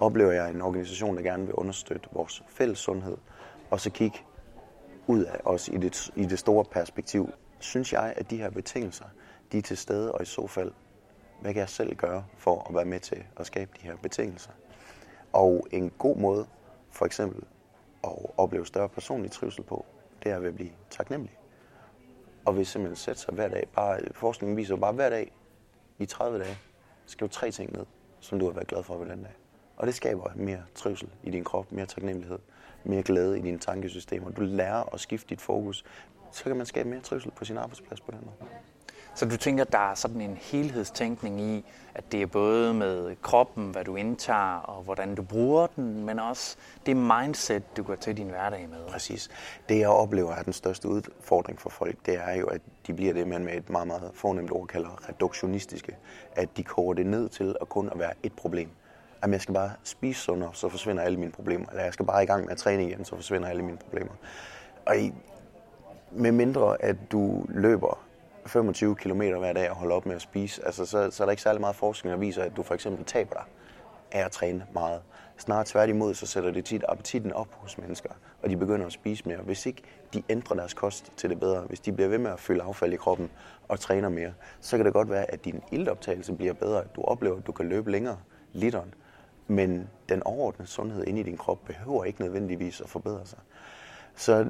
Oplever 0.01 0.33
jeg 0.33 0.51
en 0.51 0.63
organisation, 0.63 1.17
der 1.17 1.23
gerne 1.23 1.47
vil 1.47 1.55
understøtte 1.55 2.09
vores 2.13 2.45
fælles 2.49 2.79
sundhed? 2.79 3.17
Og 3.71 3.81
så 3.81 3.91
kigge 3.91 4.19
ud 5.07 5.25
af 5.25 5.41
os 5.45 5.69
i 5.69 5.77
det, 5.77 6.11
i 6.17 6.25
det 6.25 6.39
store 6.39 6.65
perspektiv. 6.65 7.31
Synes 7.59 7.93
jeg, 7.93 8.15
at 8.17 8.31
de 8.31 8.37
her 8.37 8.51
betingelser, 8.51 9.05
de 9.53 9.59
er 9.59 9.63
til 9.63 9.77
stede, 9.77 10.13
og 10.13 10.23
i 10.23 10.25
så 10.25 10.47
fald, 10.47 10.73
hvad 11.41 11.53
kan 11.53 11.61
jeg 11.61 11.69
selv 11.69 11.97
gøre 11.97 12.25
for 12.37 12.67
at 12.69 12.75
være 12.75 12.85
med 12.85 13.01
til 13.01 13.25
at 13.37 13.47
skabe 13.47 13.71
de 13.83 13.87
her 13.87 13.97
betingelser? 14.03 14.51
Og 15.33 15.67
en 15.71 15.91
god 15.99 16.17
måde, 16.17 16.47
for 16.91 17.07
eksempel, 17.07 17.43
at 18.05 18.13
opleve 18.37 18.67
større 18.67 18.89
personlig 18.89 19.31
trivsel 19.31 19.63
på, 19.63 19.85
det 20.23 20.33
er 20.33 20.39
ved 20.39 20.49
at 20.49 20.55
blive 20.55 20.71
taknemmelig. 20.91 21.39
Og 22.45 22.53
hvis 22.53 22.69
simpelthen 22.69 22.97
sætte 22.97 23.21
sig 23.21 23.35
hver 23.35 23.49
dag, 23.49 23.69
bare, 23.75 24.01
forskningen 24.13 24.57
viser 24.57 24.77
bare 24.77 24.93
hver 24.93 25.11
dag 25.11 25.33
i 25.99 26.07
30 26.07 26.39
dage, 26.39 26.59
skriv 27.07 27.29
tre 27.29 27.51
ting 27.51 27.73
ned, 27.73 27.87
som 28.21 28.39
du 28.39 28.45
har 28.45 28.53
været 28.53 28.67
glad 28.67 28.83
for 28.83 28.97
ved 28.97 29.07
den 29.07 29.23
dag. 29.23 29.33
Og 29.77 29.87
det 29.87 29.95
skaber 29.95 30.31
mere 30.35 30.63
trivsel 30.75 31.09
i 31.23 31.31
din 31.31 31.45
krop, 31.45 31.73
mere 31.73 31.87
taknemmelighed, 31.87 32.39
mere 32.85 33.03
glæde 33.03 33.39
i 33.39 33.43
dine 33.43 33.59
tankesystemer. 33.59 34.31
Du 34.31 34.43
lærer 34.43 34.95
at 34.95 35.01
skifte 35.01 35.29
dit 35.29 35.41
fokus. 35.41 35.85
Så 36.33 36.45
kan 36.45 36.57
man 36.57 36.67
skabe 36.67 36.89
mere 36.89 37.01
trivsel 37.01 37.31
på 37.31 37.45
sin 37.45 37.57
arbejdsplads 37.57 38.01
på 38.01 38.11
den 38.11 38.21
måde. 38.25 38.51
Så 39.17 39.25
du 39.27 39.37
tænker, 39.37 39.65
der 39.65 39.91
er 39.91 39.95
sådan 39.95 40.21
en 40.21 40.39
helhedstænkning 40.41 41.41
i, 41.41 41.65
at 41.95 42.13
det 42.13 42.23
er 42.23 42.27
både 42.27 42.75
med 42.75 43.17
kroppen, 43.23 43.71
hvad 43.71 43.85
du 43.85 43.97
indtager 43.97 44.59
og 44.59 44.83
hvordan 44.83 45.15
du 45.15 45.23
bruger 45.23 45.67
den, 45.67 46.05
men 46.05 46.19
også 46.19 46.57
det 46.87 46.97
mindset, 46.97 47.77
du 47.77 47.83
går 47.83 47.95
til 47.95 48.17
din 48.17 48.29
hverdag 48.29 48.69
med. 48.71 48.79
Præcis. 48.89 49.31
Det 49.69 49.79
jeg 49.79 49.89
oplever 49.89 50.33
er 50.33 50.43
den 50.43 50.53
største 50.53 50.89
udfordring 50.89 51.61
for 51.61 51.71
folk, 51.71 51.97
det 52.07 52.15
er 52.15 52.33
jo, 52.33 52.47
at 52.47 52.61
de 52.87 52.95
bliver 52.95 53.13
det, 53.13 53.29
man 53.29 53.45
med 53.45 53.55
et 53.55 53.71
meget, 53.71 53.87
meget 53.87 54.11
fornemt 54.15 54.53
ord 54.53 54.67
kalder 54.67 55.09
reduktionistiske. 55.09 55.97
At 56.33 56.49
de 56.57 56.63
koger 56.63 56.95
det 56.95 57.07
ned 57.07 57.29
til 57.29 57.57
at 57.61 57.69
kun 57.69 57.89
at 57.89 57.99
være 57.99 58.13
et 58.23 58.33
problem. 58.33 58.69
At 59.23 59.31
jeg 59.31 59.41
skal 59.41 59.55
bare 59.55 59.71
spise 59.85 60.21
sundere, 60.21 60.51
så 60.53 60.69
forsvinder 60.69 61.03
alle 61.03 61.19
mine 61.19 61.33
problemer. 61.33 61.67
Eller 61.71 61.85
jeg 61.85 61.93
skal 61.93 62.07
bare 62.07 62.23
i 62.23 62.27
gang 62.27 62.45
med 62.45 62.53
at 62.53 62.59
træne 62.59 62.89
igen, 62.89 63.05
så 63.05 63.15
forsvinder 63.15 63.49
alle 63.49 63.63
mine 63.63 63.79
problemer. 63.79 64.13
Og 64.87 64.99
i, 64.99 65.13
med 66.11 66.33
mindre 66.33 66.83
at 66.83 66.97
du 67.13 67.45
løber 67.49 68.06
25 68.49 68.95
km 68.95 69.23
hver 69.23 69.53
dag 69.53 69.71
og 69.71 69.77
holde 69.77 69.95
op 69.95 70.07
med 70.07 70.15
at 70.15 70.23
spise, 70.23 70.67
altså, 70.67 70.87
så, 70.87 71.11
så 71.11 71.23
er 71.23 71.27
der 71.27 71.31
ikke 71.31 71.43
særlig 71.43 71.61
meget 71.61 71.77
forskning, 71.77 72.13
der 72.13 72.19
viser, 72.19 72.43
at 72.43 72.57
du 72.57 72.63
for 72.63 72.75
eksempel 72.75 73.05
taber 73.05 73.33
dig 73.33 73.45
af 74.13 74.25
at 74.25 74.31
træne 74.31 74.67
meget. 74.75 75.03
Snart 75.39 75.67
tværtimod, 75.67 76.15
så 76.15 76.27
sætter 76.27 76.51
det 76.51 76.65
tit 76.65 76.85
appetitten 76.89 77.33
op 77.33 77.49
hos 77.51 77.79
mennesker, 77.79 78.11
og 78.43 78.51
de 78.51 78.57
begynder 78.57 78.87
at 78.87 78.93
spise 78.93 79.29
mere. 79.29 79.39
Hvis 79.39 79.67
ikke 79.67 79.83
de 80.15 80.23
ændrer 80.29 80.57
deres 80.57 80.75
kost 80.75 81.13
til 81.17 81.31
det 81.31 81.41
bedre, 81.41 81.61
hvis 81.61 81.81
de 81.81 81.93
bliver 81.93 82.09
ved 82.09 82.19
med 82.19 82.31
at 82.31 82.41
fylde 82.41 82.63
affald 82.63 82.93
i 82.93 82.97
kroppen 82.97 83.31
og 83.69 83.81
træner 83.81 84.09
mere, 84.09 84.33
så 84.61 84.77
kan 84.77 84.87
det 84.87 84.93
godt 84.93 85.11
være, 85.11 85.31
at 85.31 85.45
din 85.45 85.63
iltoptagelse 85.73 86.33
bliver 86.33 86.53
bedre. 86.53 86.81
at 86.81 86.97
Du 86.97 87.03
oplever, 87.03 87.37
at 87.39 87.47
du 87.47 87.53
kan 87.53 87.69
løbe 87.69 87.91
længere 87.91 88.19
literen, 88.53 88.95
men 89.47 89.89
den 90.09 90.23
overordnede 90.23 90.71
sundhed 90.71 91.05
inde 91.07 91.21
i 91.21 91.23
din 91.23 91.37
krop 91.37 91.59
behøver 91.67 92.05
ikke 92.05 92.23
nødvendigvis 92.23 92.81
at 92.81 92.89
forbedre 92.89 93.27
sig. 93.27 93.39
Så 94.17 94.47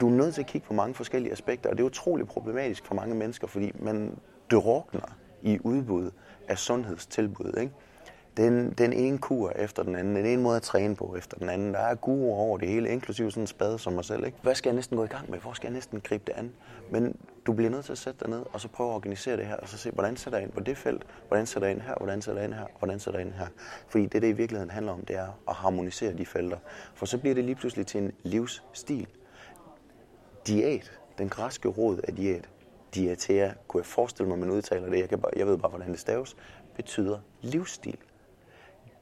du 0.00 0.08
er 0.08 0.12
nødt 0.12 0.34
til 0.34 0.42
at 0.42 0.46
kigge 0.46 0.66
på 0.66 0.74
mange 0.74 0.94
forskellige 0.94 1.32
aspekter, 1.32 1.70
og 1.70 1.76
det 1.76 1.82
er 1.82 1.86
utroligt 1.86 2.28
problematisk 2.28 2.86
for 2.86 2.94
mange 2.94 3.14
mennesker, 3.14 3.46
fordi 3.46 3.72
man 3.78 4.18
drukner 4.50 5.16
i 5.42 5.58
udbud 5.64 6.10
af 6.48 6.58
sundhedstilbud. 6.58 7.54
Ikke? 7.60 7.72
Den, 8.36 8.70
den 8.70 8.92
ene 8.92 9.18
kur 9.18 9.50
efter 9.50 9.82
den 9.82 9.96
anden, 9.96 10.16
den 10.16 10.26
ene 10.26 10.42
måde 10.42 10.56
at 10.56 10.62
træne 10.62 10.96
på 10.96 11.16
efter 11.18 11.38
den 11.38 11.48
anden. 11.48 11.74
Der 11.74 11.80
er 11.80 11.94
guruer 11.94 12.36
over 12.36 12.58
det 12.58 12.68
hele, 12.68 12.88
inklusive 12.88 13.30
sådan 13.30 13.42
en 13.42 13.46
spade 13.46 13.78
som 13.78 13.92
mig 13.92 14.04
selv. 14.04 14.26
Ikke? 14.26 14.38
Hvad 14.42 14.54
skal 14.54 14.70
jeg 14.70 14.74
næsten 14.74 14.96
gå 14.96 15.04
i 15.04 15.08
gang 15.08 15.30
med? 15.30 15.38
Hvor 15.38 15.52
skal 15.52 15.66
jeg 15.66 15.72
næsten 15.72 16.00
gribe 16.00 16.24
det 16.26 16.32
an? 16.32 16.52
Men 16.90 17.16
du 17.46 17.52
bliver 17.52 17.70
nødt 17.70 17.84
til 17.84 17.92
at 17.92 17.98
sætte 17.98 18.20
dig 18.20 18.30
ned, 18.30 18.42
og 18.52 18.60
så 18.60 18.68
prøve 18.68 18.90
at 18.90 18.94
organisere 18.94 19.36
det 19.36 19.46
her, 19.46 19.56
og 19.56 19.68
så 19.68 19.78
se, 19.78 19.90
hvordan 19.90 20.16
sætter 20.16 20.38
jeg 20.38 20.46
ind 20.46 20.52
på 20.52 20.60
det 20.60 20.76
felt, 20.76 21.06
hvordan 21.28 21.46
sætter 21.46 21.68
jeg 21.68 21.76
ind 21.76 21.82
her, 21.82 21.94
hvordan 21.96 22.22
sætter 22.22 22.40
jeg 22.40 22.48
ind 22.48 22.54
her, 22.54 22.66
hvordan 22.78 22.98
sætter 22.98 23.20
jeg 23.20 23.26
ind 23.26 23.34
her. 23.34 23.46
Fordi 23.88 24.06
det, 24.06 24.22
det 24.22 24.28
i 24.28 24.32
virkeligheden 24.32 24.70
handler 24.70 24.92
om, 24.92 25.04
det 25.04 25.16
er 25.16 25.40
at 25.48 25.54
harmonisere 25.54 26.12
de 26.12 26.26
felter. 26.26 26.58
For 26.94 27.06
så 27.06 27.18
bliver 27.18 27.34
det 27.34 27.44
lige 27.44 27.54
pludselig 27.54 27.86
til 27.86 28.02
en 28.02 28.12
livsstil. 28.22 29.06
Diæt, 30.46 30.92
den 31.18 31.28
græske 31.28 31.68
råd 31.68 32.00
af 32.08 32.16
diæt, 32.16 32.48
diætea, 32.94 33.52
kunne 33.68 33.80
jeg 33.80 33.86
forestille 33.86 34.28
mig, 34.28 34.38
man 34.38 34.50
udtaler 34.50 34.90
det, 34.90 34.98
jeg, 34.98 35.08
kan 35.08 35.20
bare, 35.20 35.32
jeg 35.36 35.46
ved 35.46 35.58
bare, 35.58 35.70
hvordan 35.70 35.90
det 35.90 36.00
staves, 36.00 36.36
betyder 36.76 37.18
livsstil. 37.40 37.98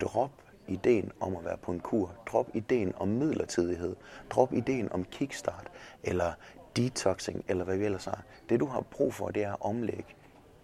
Drop 0.00 0.30
ideen 0.68 1.12
om 1.20 1.36
at 1.36 1.44
være 1.44 1.56
på 1.56 1.72
en 1.72 1.80
kur. 1.80 2.12
Drop 2.26 2.48
ideen 2.54 2.94
om 2.96 3.08
midlertidighed. 3.08 3.96
Drop 4.30 4.52
ideen 4.52 4.92
om 4.92 5.04
kickstart 5.04 5.70
eller 6.02 6.32
detoxing, 6.76 7.44
eller 7.48 7.64
hvad 7.64 7.76
vi 7.76 7.84
ellers 7.84 8.04
har. 8.04 8.22
Det 8.48 8.60
du 8.60 8.66
har 8.66 8.80
brug 8.80 9.14
for, 9.14 9.28
det 9.28 9.44
er 9.44 9.52
at 9.52 9.58
omlægge 9.60 10.04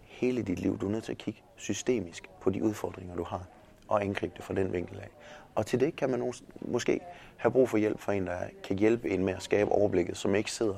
hele 0.03 0.43
dit 0.43 0.59
liv. 0.59 0.79
Du 0.79 0.87
er 0.87 0.91
nødt 0.91 1.05
til 1.05 1.13
at 1.13 1.19
kigge 1.19 1.43
systemisk 1.57 2.31
på 2.41 2.51
de 2.51 2.65
udfordringer, 2.65 3.17
du 3.17 3.25
har, 3.25 3.47
og 3.89 4.03
angribe 4.03 4.33
det 4.37 4.45
fra 4.45 4.55
den 4.55 4.73
vinkel 4.73 5.01
af. 5.01 5.09
Og 5.55 5.67
til 5.67 5.81
det 5.81 5.97
kan 5.97 6.11
man 6.11 6.33
måske 6.61 7.01
have 7.37 7.53
brug 7.53 7.69
for 7.69 7.79
hjælp 7.79 8.01
fra 8.01 8.13
en, 8.13 8.27
der 8.27 8.39
kan 8.65 8.79
hjælpe 8.79 9.11
en 9.11 9.25
med 9.25 9.35
at 9.35 9.43
skabe 9.43 9.73
overblikket, 9.73 10.17
som 10.17 10.35
ikke 10.35 10.53
sidder 10.53 10.77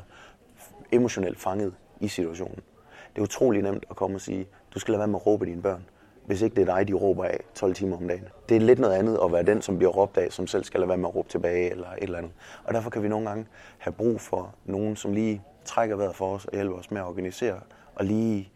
emotionelt 0.93 1.41
fanget 1.41 1.75
i 2.01 2.09
situationen. 2.09 2.61
Det 3.15 3.19
er 3.19 3.23
utrolig 3.23 3.63
nemt 3.63 3.85
at 3.91 3.97
komme 3.97 4.17
og 4.17 4.21
sige, 4.21 4.47
du 4.75 4.79
skal 4.79 4.93
lade 4.93 4.99
være 4.99 5.09
med 5.09 5.19
at 5.19 5.27
råbe 5.27 5.47
dine 5.47 5.63
børn 5.63 5.85
hvis 6.29 6.43
ikke 6.43 6.57
det 6.57 6.69
er 6.69 6.77
dig, 6.77 6.89
de 6.89 6.93
råber 6.93 7.25
af 7.25 7.41
12 7.55 7.75
timer 7.75 7.97
om 7.97 8.09
dagen. 8.09 8.25
Det 8.49 8.57
er 8.57 8.61
lidt 8.61 8.79
noget 8.79 8.95
andet 8.95 9.19
at 9.25 9.33
være 9.33 9.43
den, 9.43 9.63
som 9.63 9.79
bliver 9.79 9.93
råbt 9.93 10.17
af, 10.17 10.33
som 10.33 10.47
selv 10.47 10.65
skal 10.65 10.81
lade 10.81 10.89
være 10.89 10.99
med 10.99 11.09
at 11.09 11.15
råbe 11.15 11.29
tilbage 11.29 11.71
eller 11.71 11.87
et 11.87 12.03
eller 12.03 12.19
andet. 12.19 12.33
Og 12.65 12.75
derfor 12.75 12.91
kan 12.91 13.03
vi 13.03 13.09
nogle 13.09 13.29
gange 13.29 13.47
have 13.79 13.93
brug 13.93 14.21
for 14.21 14.55
nogen, 14.65 14.97
som 14.97 15.13
lige 15.13 15.43
trækker 15.65 15.97
vejret 15.97 16.17
for 16.17 16.35
os 16.35 16.45
og 16.45 16.53
hjælper 16.55 16.77
os 16.77 16.91
med 16.91 17.01
at 17.01 17.07
organisere. 17.07 17.61
Og 17.95 18.05
lige, 18.05 18.51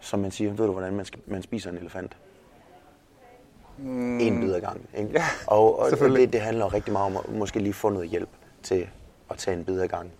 som 0.00 0.20
man 0.20 0.30
siger, 0.30 0.50
ved 0.50 0.66
du, 0.66 0.72
hvordan 0.72 0.96
man, 0.96 1.04
skal, 1.04 1.20
man 1.26 1.42
spiser 1.42 1.70
en 1.70 1.76
elefant? 1.76 2.16
Mm. 3.78 4.20
En 4.20 4.40
bid 4.40 4.54
ad 4.54 4.60
gangen. 4.60 4.86
Ikke? 4.96 5.10
Ja, 5.12 5.24
og 5.46 5.78
og 5.78 5.90
det, 5.90 6.32
det 6.32 6.40
handler 6.40 6.74
rigtig 6.74 6.92
meget 6.92 7.06
om 7.06 7.16
at 7.16 7.34
måske 7.38 7.58
lige 7.58 7.72
få 7.72 7.90
noget 7.90 8.08
hjælp 8.08 8.30
til 8.62 8.88
at 9.30 9.36
tage 9.36 9.56
en 9.56 9.64
bid 9.64 9.80
ad 9.80 9.88
gangen. 9.88 10.12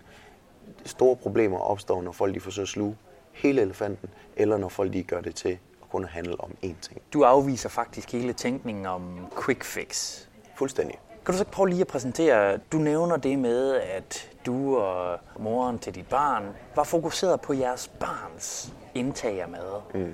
Store 0.85 1.15
problemer 1.15 1.59
opstår, 1.59 2.01
når 2.01 2.11
folk 2.11 2.35
de 2.35 2.39
forsøger 2.39 2.63
at 2.65 2.69
sluge 2.69 2.95
hele 3.31 3.61
elefanten, 3.61 4.09
eller 4.35 4.57
når 4.57 4.69
folk 4.69 4.93
de 4.93 5.03
gør 5.03 5.21
det 5.21 5.35
til 5.35 5.57
kun 5.91 6.03
at 6.03 6.09
handle 6.09 6.41
om 6.41 6.51
én 6.63 6.75
ting. 6.81 7.01
Du 7.13 7.23
afviser 7.23 7.69
faktisk 7.69 8.11
hele 8.11 8.33
tænkningen 8.33 8.85
om 8.85 9.27
quick 9.45 9.63
fix. 9.63 10.21
Fuldstændig. 10.55 10.99
Kan 11.25 11.33
du 11.33 11.37
så 11.37 11.45
prøve 11.45 11.69
lige 11.69 11.81
at 11.81 11.87
præsentere, 11.87 12.57
du 12.57 12.77
nævner 12.77 13.17
det 13.17 13.39
med, 13.39 13.73
at 13.75 14.29
du 14.45 14.77
og 14.77 15.19
moren 15.39 15.79
til 15.79 15.95
dit 15.95 16.07
barn 16.07 16.43
var 16.75 16.83
fokuseret 16.83 17.41
på 17.41 17.53
jeres 17.53 17.87
barns 17.87 18.73
indtag 18.95 19.41
af 19.41 19.49
mad. 19.49 19.81
Mm. 19.93 20.13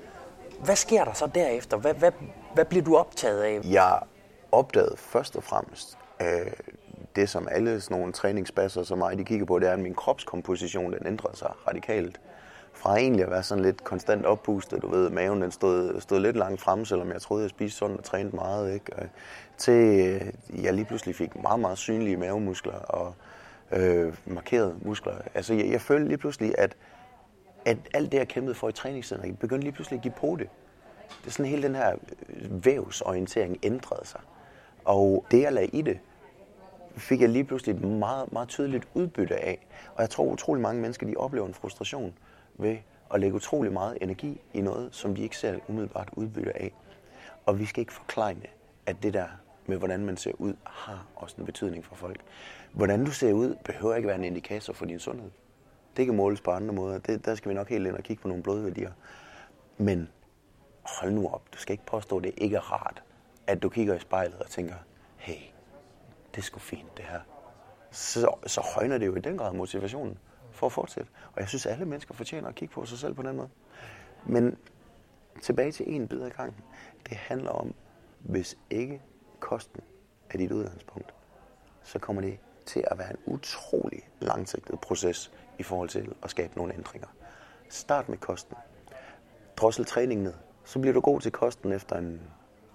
Hvad 0.64 0.76
sker 0.76 1.04
der 1.04 1.14
så 1.14 1.28
derefter? 1.28 1.78
Hvad, 1.78 1.94
hvad, 1.94 2.12
hvad 2.54 2.66
bliver 2.66 2.84
du 2.84 2.98
optaget 2.98 3.42
af? 3.42 3.62
Jeg 3.64 4.00
opdagede 4.52 4.96
først 4.98 5.36
og 5.36 5.44
fremmest, 5.44 5.98
at 6.20 6.62
det 7.16 7.30
som 7.30 7.48
alle 7.52 7.82
sådan 7.82 7.98
nogle 7.98 8.14
træningsbasser 8.14 8.84
som 8.84 8.98
mig, 8.98 9.18
de 9.18 9.24
kigger 9.24 9.46
på, 9.46 9.60
det 9.60 9.70
er, 9.70 9.74
at 9.74 9.80
min 9.80 9.96
kropskomposition 9.96 10.94
den 10.94 11.08
ændrer 11.08 11.30
sig 11.34 11.52
radikalt 11.68 12.22
fra 12.84 12.98
egentlig 12.98 13.26
at 13.26 13.32
være 13.32 13.44
sådan 13.44 13.64
lidt 13.64 13.84
konstant 13.84 14.26
oppustet, 14.26 14.82
du 14.82 14.88
ved, 14.90 15.10
maven 15.10 15.42
den 15.42 15.52
stod, 15.52 16.02
stod 16.02 16.20
lidt 16.20 16.36
langt 16.36 16.62
frem, 16.62 16.86
selvom 16.86 17.12
jeg 17.12 17.22
troede, 17.22 17.44
jeg 17.44 17.50
spiste 17.50 17.78
sundt 17.78 17.98
og 17.98 18.04
trænede 18.04 18.36
meget, 18.36 18.74
ikke? 18.74 18.96
Og 18.96 19.04
til 19.58 20.08
øh, 20.54 20.64
jeg 20.64 20.74
lige 20.74 20.86
pludselig 20.86 21.16
fik 21.16 21.42
meget, 21.42 21.60
meget 21.60 21.78
synlige 21.78 22.18
mavemuskler 22.18 22.74
og 22.74 23.16
øh, 23.72 24.14
markerede 24.26 24.76
muskler. 24.82 25.14
Altså 25.34 25.54
jeg, 25.54 25.72
jeg 25.72 25.82
følte 25.82 26.08
lige 26.08 26.18
pludselig, 26.18 26.56
at, 26.58 26.76
at 27.66 27.78
alt 27.94 28.12
det, 28.12 28.18
jeg 28.18 28.28
kæmpede 28.28 28.56
for 28.56 28.70
i 28.70 28.72
træningscenteret, 28.72 29.40
begyndte 29.40 29.64
lige 29.64 29.74
pludselig 29.74 29.98
at 29.98 30.04
give 30.04 30.14
på 30.18 30.36
det. 30.40 30.50
Det 31.22 31.28
er 31.28 31.32
sådan 31.32 31.46
hele 31.46 31.64
den 31.64 31.76
her 31.76 31.96
øh, 32.30 32.66
vævsorientering 32.66 33.58
ændrede 33.64 34.08
sig. 34.08 34.22
Og 34.86 35.26
det, 35.32 35.42
jeg 35.42 35.54
lagde 35.54 35.68
i 35.68 35.82
det, 35.82 36.00
fik 36.98 37.22
jeg 37.22 37.30
lige 37.30 37.44
pludselig 37.44 37.76
et 37.76 37.82
meget, 37.82 38.34
meget 38.34 38.48
tydeligt 38.48 38.88
udbytte 38.94 39.36
af. 39.36 39.68
Og 39.96 40.02
jeg 40.02 40.10
tror 40.10 40.26
utrolig 40.26 40.62
mange 40.62 40.82
mennesker, 40.82 41.08
de 41.08 41.14
oplever 41.18 41.48
en 41.48 41.54
frustration 41.54 42.14
ved 42.56 42.78
at 43.14 43.20
lægge 43.20 43.36
utrolig 43.36 43.74
meget 43.74 43.98
energi 44.02 44.42
i 44.54 44.62
noget, 44.62 44.96
som 44.96 45.16
de 45.16 45.24
ikke 45.24 45.38
ser 45.38 45.60
umiddelbart 45.68 46.10
udbytte 46.14 46.58
af. 46.62 46.74
Og 47.46 47.60
vi 47.60 47.66
skal 47.66 47.82
ikke 47.82 47.94
forklare, 47.94 48.36
at 48.86 49.04
det 49.04 49.14
der 49.14 49.28
med, 49.66 49.78
hvordan 49.78 50.06
man 50.06 50.18
ser 50.18 50.32
ud, 50.38 50.54
har 50.64 51.08
også 51.16 51.36
en 51.40 51.46
betydning 51.46 51.86
for 51.86 51.96
folk. 51.96 52.22
Hvordan 52.72 53.06
du 53.06 53.12
ser 53.12 53.34
ud, 53.34 53.56
behøver 53.66 53.96
ikke 53.96 54.08
være 54.08 54.18
en 54.18 54.24
indikator 54.24 54.74
for 54.74 54.86
din 54.86 55.00
sundhed. 55.00 55.32
Det 55.98 56.06
kan 56.06 56.16
måles 56.16 56.42
på 56.42 56.52
andre 56.52 56.74
måder. 56.74 56.98
Det, 56.98 57.26
der 57.26 57.36
skal 57.36 57.50
vi 57.50 57.56
nok 57.56 57.70
helt 57.70 57.88
ind 57.88 57.96
og 57.96 58.04
kigge 58.04 58.22
på 58.22 58.28
nogle 58.28 58.44
blodværdier. 58.44 58.92
Men 59.78 60.10
hold 60.84 61.12
nu 61.12 61.28
op, 61.28 61.42
du 61.54 61.58
skal 61.58 61.74
ikke 61.74 61.86
påstå, 61.86 62.18
at 62.18 62.24
det 62.24 62.34
ikke 62.38 62.56
er 62.56 62.72
rart, 62.72 63.04
at 63.48 63.64
du 63.64 63.70
kigger 63.70 63.96
i 63.96 64.00
spejlet 64.00 64.40
og 64.40 64.50
tænker, 64.50 64.76
hey, 65.18 65.42
det 66.32 66.38
er 66.38 66.42
sgu 66.42 66.60
fint 66.60 66.98
det 66.98 67.06
her. 67.06 67.20
Så, 67.92 68.36
så 68.46 68.62
højner 68.76 68.98
det 68.98 69.06
jo 69.06 69.16
i 69.16 69.20
den 69.20 69.38
grad 69.38 69.54
motivationen 69.54 70.18
for 70.54 70.66
at 70.66 70.72
fortsætte. 70.72 71.10
Og 71.34 71.40
jeg 71.40 71.48
synes, 71.48 71.66
at 71.66 71.72
alle 71.72 71.86
mennesker 71.86 72.14
fortjener 72.14 72.50
at 72.50 72.56
kigge 72.56 72.74
på 72.74 72.86
sig 72.86 72.98
selv 72.98 73.14
på 73.14 73.22
den 73.22 73.36
måde. 73.36 73.50
Men 74.26 74.58
tilbage 75.42 75.72
til 75.72 75.96
en 75.96 76.08
bid 76.08 76.22
ad 76.22 76.30
gangen. 76.30 76.56
Det 77.10 77.18
handler 77.18 77.50
om, 77.50 77.74
hvis 78.20 78.58
ikke 78.70 79.02
kosten 79.40 79.82
er 80.30 80.38
dit 80.38 80.52
udgangspunkt, 80.52 81.14
så 81.84 82.00
kommer 82.00 82.22
det 82.22 82.40
til 82.66 82.84
at 82.88 82.98
være 82.98 83.10
en 83.10 83.18
utrolig 83.26 84.10
langsigtet 84.20 84.80
proces 84.80 85.32
i 85.60 85.64
forhold 85.64 85.90
til 85.90 86.16
at 86.24 86.30
skabe 86.30 86.54
nogle 86.56 86.74
ændringer. 86.74 87.08
Start 87.70 88.10
med 88.10 88.18
kosten. 88.18 88.58
Drossel 89.58 89.86
træningen 89.86 90.24
ned. 90.24 90.34
Så 90.66 90.80
bliver 90.80 90.94
du 90.94 91.02
god 91.02 91.22
til 91.22 91.32
kosten 91.32 91.72
efter 91.72 91.98
en 91.98 92.22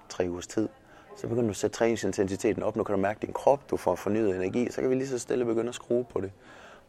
tre 0.08 0.26
ugers 0.28 0.46
tid. 0.46 0.68
Så 1.16 1.28
begynder 1.28 1.44
du 1.44 1.50
at 1.50 1.56
sætte 1.56 1.76
træningsintensiteten 1.76 2.62
op. 2.62 2.76
Nu 2.76 2.84
kan 2.84 2.94
du 2.94 3.00
mærke 3.00 3.20
din 3.22 3.32
krop, 3.32 3.70
du 3.70 3.76
får 3.76 3.94
fornyet 3.94 4.36
energi. 4.36 4.70
Så 4.70 4.80
kan 4.80 4.90
vi 4.90 4.94
lige 4.94 5.08
så 5.08 5.18
stille 5.18 5.44
begynde 5.44 5.68
at 5.68 5.74
skrue 5.74 6.04
på 6.04 6.20
det. 6.20 6.32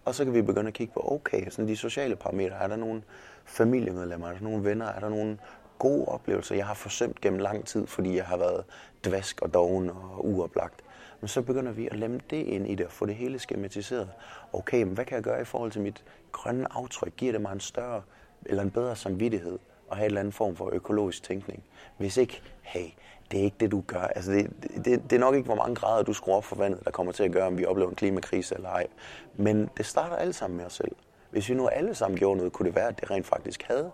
Og 0.10 0.16
så 0.16 0.24
kan 0.24 0.34
vi 0.34 0.42
begynde 0.42 0.68
at 0.68 0.74
kigge 0.74 0.94
på, 0.94 1.12
okay, 1.12 1.50
sådan 1.50 1.68
de 1.68 1.76
sociale 1.76 2.16
parametre. 2.16 2.56
Er 2.56 2.68
der 2.68 2.76
nogle 2.76 3.04
familiemedlemmer? 3.46 4.28
Er 4.28 4.34
der 4.34 4.42
nogle 4.42 4.64
venner? 4.64 4.86
Er 4.86 5.00
der 5.00 5.10
nogle 5.10 5.38
gode 5.80 6.06
oplevelser, 6.06 6.56
jeg 6.56 6.68
har 6.68 6.74
forsømt 6.74 7.22
gennem 7.22 7.40
lang 7.40 7.66
tid, 7.66 7.88
fordi 7.88 8.16
jeg 8.16 8.26
har 8.26 8.38
været 8.38 8.64
dvask 9.06 9.42
og 9.42 9.54
doven 9.54 9.90
og 9.90 10.26
uoplagt? 10.26 10.82
Men 11.22 11.28
så 11.28 11.42
begynder 11.42 11.72
vi 11.72 11.88
at 11.88 11.98
lemme 11.98 12.20
det 12.30 12.46
ind 12.46 12.68
i 12.68 12.76
det 12.76 12.86
og 12.86 12.92
få 12.92 13.06
det 13.06 13.16
hele 13.16 13.40
skematiseret. 13.40 14.10
Okay, 14.54 14.84
men 14.84 14.94
hvad 14.94 15.06
kan 15.06 15.16
jeg 15.16 15.24
gøre 15.24 15.42
i 15.42 15.46
forhold 15.46 15.72
til 15.72 15.82
mit 15.82 16.04
grønne 16.32 16.68
aftryk? 16.74 17.14
Giver 17.18 17.32
det 17.32 17.42
mig 17.42 17.54
en 17.54 17.60
større 17.60 18.02
eller 18.46 18.64
en 18.64 18.72
bedre 18.72 18.96
samvittighed 18.96 19.60
og 19.88 19.98
have 19.98 20.06
en 20.06 20.10
eller 20.10 20.20
anden 20.20 20.34
form 20.34 20.56
for 20.56 20.70
økologisk 20.74 21.24
tænkning? 21.24 21.64
Hvis 21.98 22.18
ikke, 22.18 22.42
hey, 22.62 22.90
det 23.32 23.40
er 23.40 23.44
ikke 23.44 23.58
det, 23.60 23.72
du 23.72 23.84
gør. 23.88 24.02
Altså, 24.02 24.32
det, 24.32 24.52
det, 24.86 24.86
det 24.86 25.14
er 25.14 25.20
nok 25.20 25.36
ikke, 25.36 25.46
hvor 25.46 25.56
mange 25.56 25.76
grader 25.76 26.04
du 26.04 26.14
skruer 26.14 26.38
op 26.38 26.44
for 26.44 26.56
vandet, 26.56 26.86
der 26.86 26.92
kommer 26.92 27.12
til 27.12 27.24
at 27.24 27.32
gøre, 27.32 27.48
om 27.48 27.58
vi 27.58 27.66
oplever 27.66 27.90
en 27.90 27.96
klimakrise 27.96 28.56
eller 28.56 28.70
ej. 28.70 28.88
Men 29.36 29.70
det 29.78 29.86
starter 29.86 30.16
alle 30.16 30.34
sammen 30.34 30.58
med 30.58 30.66
os 30.66 30.74
selv. 30.74 30.92
Hvis 31.32 31.50
vi 31.50 31.54
nu 31.54 31.68
alle 31.68 31.96
sammen 31.96 32.20
gjorde 32.20 32.38
noget, 32.38 32.54
kunne 32.54 32.66
det 32.66 32.76
være, 32.76 32.88
at 32.88 33.02
det 33.02 33.12
rent 33.12 33.28
faktisk 33.28 33.64
havde 33.64 33.92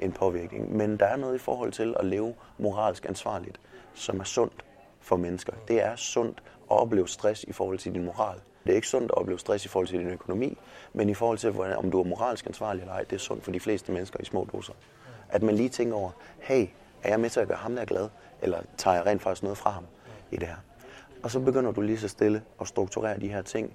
en 0.00 0.12
påvirkning. 0.12 0.76
Men 0.76 0.96
der 0.96 1.06
er 1.06 1.16
noget 1.16 1.34
i 1.34 1.38
forhold 1.38 1.72
til 1.72 1.96
at 1.98 2.06
leve 2.06 2.34
moralsk 2.58 3.06
ansvarligt, 3.08 3.60
som 3.94 4.20
er 4.20 4.24
sundt 4.24 4.64
for 5.00 5.16
mennesker. 5.16 5.52
Det 5.68 5.82
er 5.82 5.96
sundt 5.96 6.42
at 6.70 6.76
opleve 6.76 7.08
stress 7.08 7.44
i 7.44 7.52
forhold 7.52 7.78
til 7.78 7.94
din 7.94 8.04
moral. 8.04 8.38
Det 8.64 8.72
er 8.72 8.76
ikke 8.76 8.88
sundt 8.88 9.10
at 9.10 9.18
opleve 9.18 9.38
stress 9.38 9.64
i 9.64 9.68
forhold 9.68 9.88
til 9.88 9.98
din 9.98 10.08
økonomi, 10.08 10.58
men 10.92 11.08
i 11.08 11.14
forhold 11.14 11.38
til, 11.38 11.60
om 11.76 11.90
du 11.90 12.00
er 12.00 12.04
moralsk 12.04 12.46
ansvarlig 12.46 12.80
eller 12.80 12.94
ej, 12.94 13.02
det 13.02 13.12
er 13.12 13.20
sundt 13.20 13.44
for 13.44 13.52
de 13.52 13.60
fleste 13.60 13.92
mennesker 13.92 14.20
i 14.20 14.24
små 14.24 14.48
doser. 14.52 14.72
At 15.28 15.42
man 15.42 15.54
lige 15.54 15.68
tænker 15.68 15.96
over, 15.96 16.10
hey, 16.38 16.66
er 17.02 17.08
jeg 17.08 17.20
med 17.20 17.30
til 17.30 17.40
at 17.40 17.48
gøre 17.48 17.58
ham 17.58 17.76
der 17.76 17.84
glad, 17.84 18.08
eller 18.42 18.60
tager 18.76 18.96
jeg 18.96 19.06
rent 19.06 19.22
faktisk 19.22 19.42
noget 19.42 19.58
fra 19.58 19.70
ham 19.70 19.84
i 20.30 20.36
det 20.36 20.48
her? 20.48 20.56
Og 21.22 21.30
så 21.30 21.40
begynder 21.40 21.72
du 21.72 21.80
lige 21.80 21.98
så 21.98 22.08
stille 22.08 22.42
at 22.60 22.68
strukturere 22.68 23.20
de 23.20 23.28
her 23.28 23.42
ting, 23.42 23.74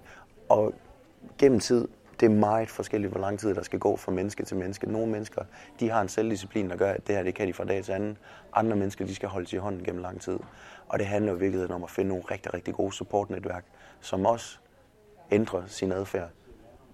og 0.50 0.74
gennem 1.38 1.60
tid 1.60 1.88
det 2.20 2.26
er 2.26 2.36
meget 2.36 2.70
forskelligt, 2.70 3.12
hvor 3.12 3.22
lang 3.22 3.40
tid 3.40 3.56
der 3.56 3.64
skal 3.64 3.80
gå 3.80 3.96
fra 3.96 4.12
menneske 4.12 4.46
til 4.46 4.58
menneske. 4.58 4.92
Nogle 4.92 5.12
mennesker, 5.12 5.42
de 5.80 5.90
har 5.90 6.02
en 6.02 6.10
selvdisciplin, 6.10 6.70
der 6.70 6.76
gør, 6.76 6.92
at 6.92 7.08
det 7.08 7.16
her, 7.16 7.24
det 7.24 7.36
kan 7.36 7.48
de 7.48 7.54
fra 7.54 7.66
dag 7.66 7.84
til 7.84 7.92
anden. 7.92 8.18
Andre 8.54 8.76
mennesker, 8.76 9.06
de 9.06 9.16
skal 9.16 9.30
holde 9.30 9.48
sig 9.48 9.58
i 9.58 9.60
hånden 9.60 9.84
gennem 9.84 10.02
lang 10.02 10.22
tid. 10.22 10.40
Og 10.88 11.00
det 11.00 11.08
handler 11.08 11.32
jo 11.32 11.38
i 11.38 11.40
virkeligheden 11.40 11.72
om 11.72 11.84
at 11.84 11.90
finde 11.90 12.10
nogle 12.10 12.24
rigtig, 12.32 12.54
rigtig 12.54 12.74
gode 12.74 12.92
supportnetværk, 12.92 13.66
som 14.02 14.26
også 14.26 14.58
ændrer 15.32 15.64
sin 15.68 15.92
adfærd 15.92 16.30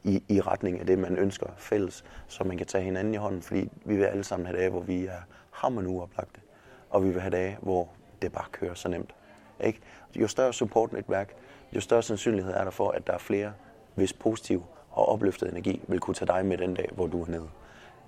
i, 0.03 0.23
i 0.27 0.41
retning 0.41 0.79
af 0.79 0.85
det, 0.85 0.99
man 0.99 1.17
ønsker 1.17 1.47
fælles, 1.57 2.03
så 2.27 2.43
man 2.43 2.57
kan 2.57 2.67
tage 2.67 2.83
hinanden 2.83 3.13
i 3.13 3.17
hånden, 3.17 3.41
fordi 3.41 3.69
vi 3.85 3.95
vil 3.95 4.03
alle 4.03 4.23
sammen 4.23 4.45
have 4.45 4.57
dage, 4.57 4.69
hvor 4.69 4.81
vi 4.81 5.05
er 5.05 5.21
hammerende 5.59 5.89
uoplagte, 5.89 6.41
og 6.89 7.03
vi 7.03 7.09
vil 7.09 7.21
have 7.21 7.31
dage, 7.31 7.57
hvor 7.61 7.89
det 8.21 8.31
bare 8.31 8.45
kører 8.51 8.73
så 8.73 8.89
nemt. 8.89 9.15
Ikke? 9.59 9.79
Jo 10.15 10.27
større 10.27 10.53
supportnetværk, 10.53 11.35
jo 11.75 11.81
større 11.81 12.03
sandsynlighed 12.03 12.53
er 12.53 12.63
der 12.63 12.71
for, 12.71 12.91
at 12.91 13.07
der 13.07 13.13
er 13.13 13.17
flere, 13.17 13.53
hvis 13.95 14.13
positiv 14.13 14.63
og 14.91 15.09
opløftet 15.09 15.51
energi 15.51 15.81
vil 15.87 15.99
kunne 15.99 16.13
tage 16.13 16.27
dig 16.27 16.45
med 16.45 16.57
den 16.57 16.73
dag, 16.73 16.89
hvor 16.91 17.07
du 17.07 17.23
er 17.23 17.27
nede. 17.27 17.49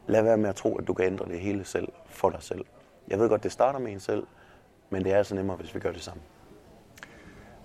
Lad 0.07 0.23
være 0.23 0.37
med 0.37 0.49
at 0.49 0.55
tro, 0.55 0.75
at 0.77 0.87
du 0.87 0.93
kan 0.93 1.05
ændre 1.05 1.25
det 1.25 1.39
hele 1.39 1.65
selv 1.65 1.87
for 2.05 2.29
dig 2.29 2.43
selv. 2.43 2.65
Jeg 3.07 3.19
ved 3.19 3.29
godt, 3.29 3.43
det 3.43 3.51
starter 3.51 3.79
med 3.79 3.91
en 3.91 3.99
selv, 3.99 4.27
men 4.89 5.03
det 5.03 5.11
er 5.11 5.17
altså 5.17 5.35
nemmere, 5.35 5.57
hvis 5.57 5.75
vi 5.75 5.79
gør 5.79 5.91
det 5.91 6.01
sammen. 6.01 6.23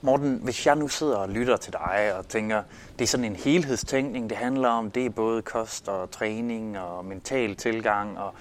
Morten, 0.00 0.40
hvis 0.42 0.66
jeg 0.66 0.76
nu 0.76 0.88
sidder 0.88 1.16
og 1.16 1.28
lytter 1.28 1.56
til 1.56 1.72
dig 1.72 2.14
og 2.18 2.28
tænker, 2.28 2.62
det 2.98 3.04
er 3.04 3.06
sådan 3.06 3.24
en 3.24 3.36
helhedstænkning, 3.36 4.30
det 4.30 4.38
handler 4.38 4.68
om, 4.68 4.90
det 4.90 5.06
er 5.06 5.10
både 5.10 5.42
kost 5.42 5.88
og 5.88 6.10
træning 6.10 6.78
og 6.78 7.04
mental 7.04 7.56
tilgang, 7.56 8.18
og, 8.18 8.34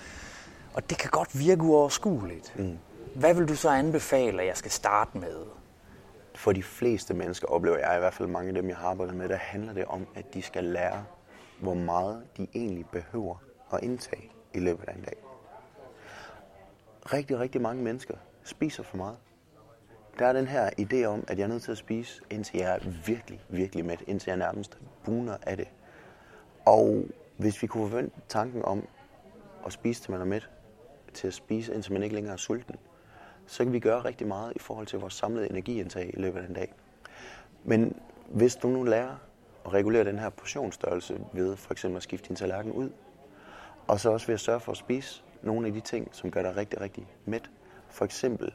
og 0.75 0.89
det 0.89 0.98
kan 0.98 1.10
godt 1.10 1.39
virke 1.39 1.62
uoverskueligt. 1.62 2.60
Mm. 2.60 2.77
Hvad 3.15 3.34
vil 3.34 3.48
du 3.48 3.55
så 3.55 3.70
anbefale, 3.70 4.41
at 4.41 4.48
jeg 4.48 4.58
skal 4.58 4.72
starte 4.72 5.17
med? 5.17 5.46
for 6.36 6.51
de 6.51 6.63
fleste 6.63 7.13
mennesker, 7.13 7.48
oplever 7.48 7.77
jeg 7.77 7.96
i 7.96 8.00
hvert 8.00 8.13
fald 8.13 8.29
mange 8.29 8.48
af 8.48 8.53
dem, 8.53 8.70
jeg 8.70 8.77
har 8.77 8.89
arbejdet 8.89 9.15
med, 9.15 9.29
der 9.29 9.36
handler 9.36 9.74
det 9.74 9.86
om, 9.86 10.08
at 10.15 10.34
de 10.34 10.41
skal 10.41 10.63
lære, 10.63 11.05
hvor 11.62 11.74
meget 11.74 12.24
de 12.38 12.48
egentlig 12.55 12.86
behøver 12.86 13.36
at 13.74 13.84
indtage 13.84 14.32
i 14.53 14.60
løbet 14.60 14.89
af 14.89 14.94
en 14.94 15.01
dag. 15.01 15.15
Rigtig, 17.13 17.39
rigtig 17.39 17.62
mange 17.62 17.84
mennesker 17.84 18.15
spiser 18.44 18.84
for 18.84 18.98
meget. 18.98 19.17
Der 20.20 20.25
er 20.25 20.34
den 20.34 20.48
her 20.48 20.70
idé 20.79 21.05
om, 21.05 21.24
at 21.27 21.38
jeg 21.38 21.44
er 21.44 21.48
nødt 21.48 21.63
til 21.63 21.72
at 21.72 21.77
spise, 21.77 22.22
indtil 22.29 22.58
jeg 22.60 22.75
er 22.75 22.79
virkelig, 23.05 23.41
virkelig 23.50 23.86
mæt, 23.86 24.03
indtil 24.08 24.29
jeg 24.29 24.38
nærmest 24.38 24.77
buner 25.05 25.38
af 25.41 25.58
det. 25.58 25.67
Og 26.65 27.05
hvis 27.38 27.62
vi 27.62 27.67
kunne 27.67 27.89
forvente 27.89 28.15
tanken 28.29 28.65
om 28.65 28.88
at 29.65 29.74
spise, 29.74 30.01
til 30.01 30.12
man 30.12 30.22
er 30.22 30.25
mæt, 30.25 30.50
til 31.15 31.27
at 31.27 31.34
spise, 31.34 31.74
indtil 31.74 31.93
man 31.93 32.03
ikke 32.03 32.15
længere 32.15 32.34
er 32.34 32.38
sulten, 32.38 32.75
så 33.48 33.63
kan 33.63 33.74
vi 33.74 33.79
gøre 33.79 34.05
rigtig 34.05 34.27
meget 34.27 34.53
i 34.55 34.60
forhold 34.60 34.88
til 34.88 35.00
vores 35.00 35.13
samlede 35.13 35.50
energiindtag 35.50 36.12
i 36.13 36.22
løbet 36.22 36.39
af 36.39 36.48
en 36.48 36.53
dag. 36.53 36.74
Men 37.63 38.00
hvis 38.29 38.55
du 38.55 38.67
nu 38.67 38.84
lærer 38.84 39.15
at 39.65 39.74
regulere 39.74 40.03
den 40.03 40.19
her 40.19 40.29
portionsstørrelse 40.29 41.19
ved 41.34 41.55
for 41.55 41.72
eksempel 41.72 41.98
at 41.98 42.03
skifte 42.03 42.27
din 42.27 42.36
tallerken 42.36 42.72
ud, 42.72 42.89
og 43.88 44.00
så 44.00 44.10
også 44.10 44.27
ved 44.27 44.34
at 44.34 44.39
sørge 44.39 44.60
for 44.60 44.72
at 44.72 44.77
spise 44.77 45.24
nogle 45.41 45.67
af 45.67 45.74
de 45.74 45.79
ting, 45.79 46.10
som 46.12 46.31
gør 46.31 46.41
dig 46.41 46.55
rigtig, 46.55 46.81
rigtig 46.81 47.07
mæt. 47.25 47.50
For 47.89 48.05
eksempel 48.05 48.53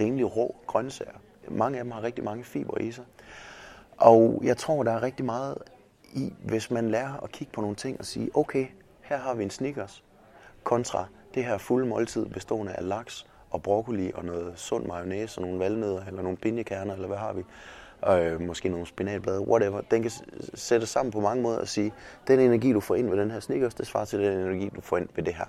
rimelig 0.00 0.36
rå 0.36 0.56
grøntsager. 0.66 1.18
Mange 1.48 1.78
af 1.78 1.84
dem 1.84 1.90
har 1.90 2.02
rigtig 2.02 2.24
mange 2.24 2.44
fiber 2.44 2.78
i 2.78 2.92
sig. 2.92 3.04
Og 3.96 4.40
jeg 4.44 4.56
tror, 4.56 4.82
der 4.82 4.92
er 4.92 5.02
rigtig 5.02 5.24
meget 5.24 5.58
i, 6.12 6.32
hvis 6.44 6.70
man 6.70 6.90
lærer 6.90 7.20
at 7.22 7.32
kigge 7.32 7.52
på 7.52 7.60
nogle 7.60 7.76
ting 7.76 7.98
og 7.98 8.04
sige, 8.04 8.30
okay, 8.34 8.66
her 9.02 9.18
har 9.18 9.34
vi 9.34 9.42
en 9.42 9.50
Snickers, 9.50 10.04
kontra 10.62 11.06
det 11.34 11.44
her 11.44 11.58
fulde 11.58 11.86
måltid 11.86 12.26
bestående 12.26 12.72
af 12.72 12.88
laks 12.88 13.26
og 13.50 13.62
broccoli 13.62 14.12
og 14.14 14.24
noget 14.24 14.52
sund 14.56 14.86
mayonnaise 14.86 15.38
og 15.38 15.42
nogle 15.42 15.58
valnødder 15.58 16.04
eller 16.06 16.22
nogle 16.22 16.36
pinjekerner, 16.36 16.94
eller 16.94 17.06
hvad 17.06 17.16
har 17.16 17.32
vi? 17.32 17.42
Øh, 18.08 18.40
måske 18.40 18.68
nogle 18.68 18.86
spinatblade, 18.86 19.40
whatever. 19.48 19.80
Den 19.80 20.02
kan 20.02 20.10
sættes 20.54 20.88
sammen 20.88 21.12
på 21.12 21.20
mange 21.20 21.42
måder 21.42 21.58
og 21.58 21.68
sige, 21.68 21.92
den 22.26 22.40
energi, 22.40 22.72
du 22.72 22.80
får 22.80 22.94
ind 22.94 23.10
ved 23.10 23.18
den 23.18 23.30
her 23.30 23.40
sneakers, 23.40 23.74
det 23.74 23.86
svarer 23.86 24.04
til 24.04 24.18
den 24.18 24.38
energi, 24.38 24.70
du 24.76 24.80
får 24.80 24.96
ind 24.96 25.08
ved 25.14 25.24
det 25.24 25.34
her. 25.34 25.44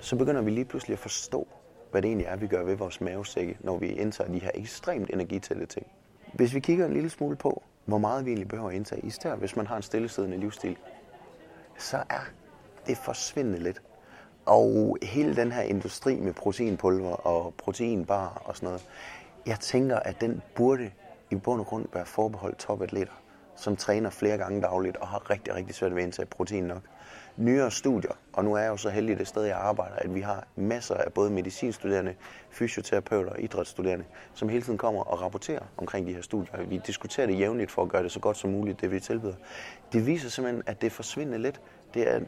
Så 0.00 0.16
begynder 0.16 0.42
vi 0.42 0.50
lige 0.50 0.64
pludselig 0.64 0.92
at 0.92 0.98
forstå, 0.98 1.46
hvad 1.90 2.02
det 2.02 2.08
egentlig 2.08 2.26
er, 2.26 2.36
vi 2.36 2.46
gør 2.46 2.64
ved 2.64 2.76
vores 2.76 3.00
mavesække, 3.00 3.56
når 3.60 3.78
vi 3.78 3.86
indtager 3.86 4.32
de 4.32 4.38
her 4.38 4.50
ekstremt 4.54 5.10
energitætte 5.12 5.66
ting. 5.66 5.86
Hvis 6.32 6.54
vi 6.54 6.60
kigger 6.60 6.86
en 6.86 6.92
lille 6.92 7.10
smule 7.10 7.36
på, 7.36 7.62
hvor 7.84 7.98
meget 7.98 8.24
vi 8.24 8.30
egentlig 8.30 8.48
behøver 8.48 8.68
at 8.68 8.74
indtage, 8.74 9.06
især 9.06 9.34
hvis 9.34 9.56
man 9.56 9.66
har 9.66 9.76
en 9.76 9.82
stillesiddende 9.82 10.36
livsstil, 10.36 10.76
så 11.78 11.96
er 11.96 12.24
det 12.86 12.96
forsvindende 12.96 13.58
lidt. 13.58 13.82
Og 14.46 14.96
hele 15.02 15.36
den 15.36 15.52
her 15.52 15.62
industri 15.62 16.20
med 16.20 16.32
proteinpulver 16.32 17.12
og 17.12 17.54
proteinbar 17.58 18.42
og 18.44 18.56
sådan 18.56 18.66
noget, 18.66 18.86
jeg 19.46 19.60
tænker, 19.60 19.96
at 19.96 20.20
den 20.20 20.42
burde 20.54 20.90
i 21.30 21.34
bund 21.34 21.60
og 21.60 21.66
grund 21.66 21.86
være 21.92 22.06
forbeholdt 22.06 22.58
topatleter, 22.58 23.12
som 23.56 23.76
træner 23.76 24.10
flere 24.10 24.38
gange 24.38 24.62
dagligt 24.62 24.96
og 24.96 25.08
har 25.08 25.30
rigtig, 25.30 25.54
rigtig 25.54 25.74
svært 25.74 25.94
ved 25.94 26.02
at 26.02 26.06
indtage 26.06 26.26
protein 26.26 26.64
nok. 26.64 26.82
Nyere 27.36 27.70
studier, 27.70 28.12
og 28.32 28.44
nu 28.44 28.54
er 28.54 28.58
jeg 28.58 28.68
jo 28.68 28.76
så 28.76 28.90
heldig 28.90 29.18
det 29.18 29.28
sted, 29.28 29.42
jeg 29.42 29.56
arbejder, 29.56 29.96
at 29.96 30.14
vi 30.14 30.20
har 30.20 30.46
masser 30.56 30.94
af 30.94 31.12
både 31.12 31.30
medicinstuderende, 31.30 32.14
fysioterapeuter 32.50 33.30
og 33.30 33.40
idrætsstuderende, 33.40 34.04
som 34.34 34.48
hele 34.48 34.62
tiden 34.62 34.78
kommer 34.78 35.02
og 35.02 35.22
rapporterer 35.22 35.62
omkring 35.76 36.06
de 36.06 36.14
her 36.14 36.22
studier. 36.22 36.62
Vi 36.66 36.80
diskuterer 36.86 37.26
det 37.26 37.38
jævnligt 37.38 37.70
for 37.70 37.82
at 37.82 37.88
gøre 37.88 38.02
det 38.02 38.12
så 38.12 38.20
godt 38.20 38.36
som 38.36 38.50
muligt, 38.50 38.80
det 38.80 38.90
vi 38.90 39.00
tilbyder. 39.00 39.34
Det 39.92 40.06
viser 40.06 40.28
simpelthen, 40.28 40.62
at 40.66 40.82
det 40.82 40.92
forsvinder 40.92 41.38
lidt. 41.38 41.60
Det, 41.94 42.14
er, 42.14 42.20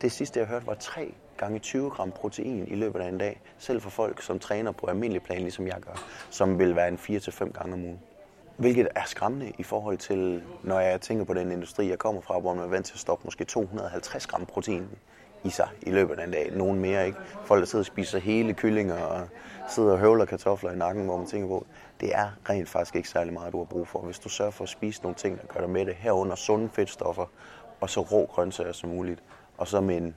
det 0.00 0.12
sidste, 0.12 0.40
jeg 0.40 0.48
hørte, 0.48 0.66
var 0.66 0.74
3 0.74 1.14
gange 1.36 1.58
20 1.58 1.90
gram 1.90 2.12
protein 2.12 2.66
i 2.68 2.74
løbet 2.74 3.00
af 3.00 3.08
en 3.08 3.18
dag, 3.18 3.40
selv 3.58 3.80
for 3.80 3.90
folk, 3.90 4.22
som 4.22 4.38
træner 4.38 4.72
på 4.72 4.86
almindelig 4.86 5.22
plan, 5.22 5.40
ligesom 5.40 5.66
jeg 5.66 5.80
gør, 5.80 6.04
som 6.30 6.58
vil 6.58 6.76
være 6.76 6.88
en 6.88 6.96
4-5 6.96 7.52
gange 7.52 7.72
om 7.72 7.84
ugen. 7.84 8.00
Hvilket 8.56 8.88
er 8.94 9.04
skræmmende 9.06 9.52
i 9.58 9.62
forhold 9.62 9.98
til, 9.98 10.42
når 10.62 10.80
jeg 10.80 11.00
tænker 11.00 11.24
på 11.24 11.34
den 11.34 11.52
industri, 11.52 11.88
jeg 11.88 11.98
kommer 11.98 12.20
fra, 12.20 12.38
hvor 12.38 12.54
man 12.54 12.64
er 12.64 12.68
vant 12.68 12.86
til 12.86 12.94
at 12.94 12.98
stoppe 12.98 13.24
måske 13.24 13.44
250 13.44 14.26
gram 14.26 14.46
protein 14.46 14.88
i 15.44 15.50
sig 15.50 15.68
i 15.82 15.90
løbet 15.90 16.18
af 16.18 16.24
en 16.24 16.30
dag. 16.30 16.52
Nogen 16.56 16.80
mere, 16.80 17.06
ikke? 17.06 17.18
Folk, 17.44 17.60
der 17.60 17.66
sidder 17.66 17.82
og 17.82 17.86
spiser 17.86 18.18
hele 18.18 18.54
kyllinger 18.54 19.02
og 19.02 19.28
sidder 19.68 19.92
og 19.92 19.98
høvler 19.98 20.24
kartofler 20.24 20.70
i 20.70 20.76
nakken, 20.76 21.04
hvor 21.04 21.16
man 21.16 21.26
tænker 21.26 21.48
på, 21.48 21.66
det 22.00 22.14
er 22.14 22.28
rent 22.50 22.68
faktisk 22.68 22.96
ikke 22.96 23.08
særlig 23.08 23.32
meget, 23.32 23.52
du 23.52 23.58
har 23.58 23.64
brug 23.64 23.88
for. 23.88 23.98
Hvis 23.98 24.18
du 24.18 24.28
sørger 24.28 24.50
for 24.50 24.64
at 24.64 24.70
spise 24.70 25.02
nogle 25.02 25.14
ting, 25.14 25.40
der 25.40 25.46
gør 25.46 25.60
dig 25.60 25.70
med 25.70 25.86
det, 25.86 25.94
herunder 25.94 26.34
sunde 26.34 26.68
fedtstoffer, 26.68 27.26
og 27.80 27.90
så 27.90 28.00
rå 28.00 28.26
grøntsager 28.26 28.72
som 28.72 28.90
muligt, 28.90 29.22
og 29.58 29.68
så 29.68 29.80
med 29.80 29.96
en, 29.96 30.14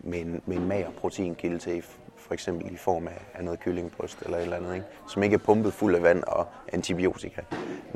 med 0.00 0.20
en, 0.20 0.42
med 0.46 0.56
en 0.56 0.68
mager 0.68 0.90
proteinkilde 0.90 1.58
til, 1.58 1.84
for 2.16 2.34
eksempel 2.34 2.74
i 2.74 2.76
form 2.76 3.06
af, 3.06 3.20
af 3.34 3.44
noget 3.44 3.60
kyllingebryst 3.60 4.22
eller 4.22 4.36
et 4.36 4.42
eller 4.42 4.56
andet, 4.56 4.74
ikke? 4.74 4.86
som 5.08 5.22
ikke 5.22 5.34
er 5.34 5.38
pumpet 5.38 5.72
fuld 5.72 5.94
af 5.94 6.02
vand 6.02 6.22
og 6.22 6.46
antibiotika, 6.72 7.40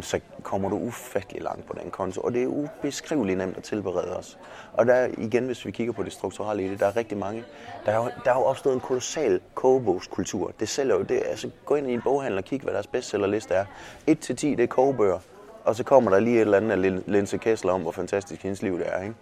så 0.00 0.20
kommer 0.42 0.68
du 0.68 0.76
ufattelig 0.76 1.42
langt 1.42 1.66
på 1.66 1.76
den 1.82 1.90
konto, 1.90 2.20
og 2.20 2.32
det 2.32 2.42
er 2.42 2.46
ubeskriveligt 2.46 3.38
nemt 3.38 3.56
at 3.56 3.62
tilberede 3.62 4.16
os. 4.16 4.38
Og 4.72 4.86
der 4.86 5.08
igen, 5.18 5.46
hvis 5.46 5.66
vi 5.66 5.70
kigger 5.70 5.92
på 5.92 6.02
det 6.02 6.12
strukturelle 6.12 6.66
i 6.66 6.68
det, 6.68 6.80
der 6.80 6.86
er 6.86 6.96
rigtig 6.96 7.18
mange, 7.18 7.44
der 7.86 7.92
er 7.92 7.96
jo, 7.96 8.10
der 8.24 8.30
er 8.30 8.34
jo 8.34 8.44
opstået 8.44 8.74
en 8.74 8.80
kolossal 8.80 9.40
kogebogskultur. 9.54 10.52
Det 10.60 10.68
sælger 10.68 10.94
jo, 10.94 11.02
det, 11.02 11.22
altså 11.26 11.50
gå 11.64 11.74
ind 11.74 11.90
i 11.90 11.92
en 11.94 12.02
boghandel 12.02 12.38
og 12.38 12.44
kig, 12.44 12.60
hvad 12.60 12.72
deres 12.72 12.86
bestsellerliste 12.86 13.54
er. 13.54 13.64
1-10, 14.10 14.12
det 14.32 14.60
er 14.60 14.66
kogebøger, 14.66 15.18
og 15.64 15.76
så 15.76 15.84
kommer 15.84 16.10
der 16.10 16.20
lige 16.20 16.36
et 16.36 16.40
eller 16.40 16.56
andet 16.56 16.84
af 16.84 17.02
Linse 17.06 17.38
Kessler 17.38 17.72
om, 17.72 17.82
hvor 17.82 17.92
fantastisk 17.92 18.42
hendes 18.42 18.62
liv 18.62 18.78
det 18.78 18.86
er, 18.88 19.02
ikke? 19.02 19.14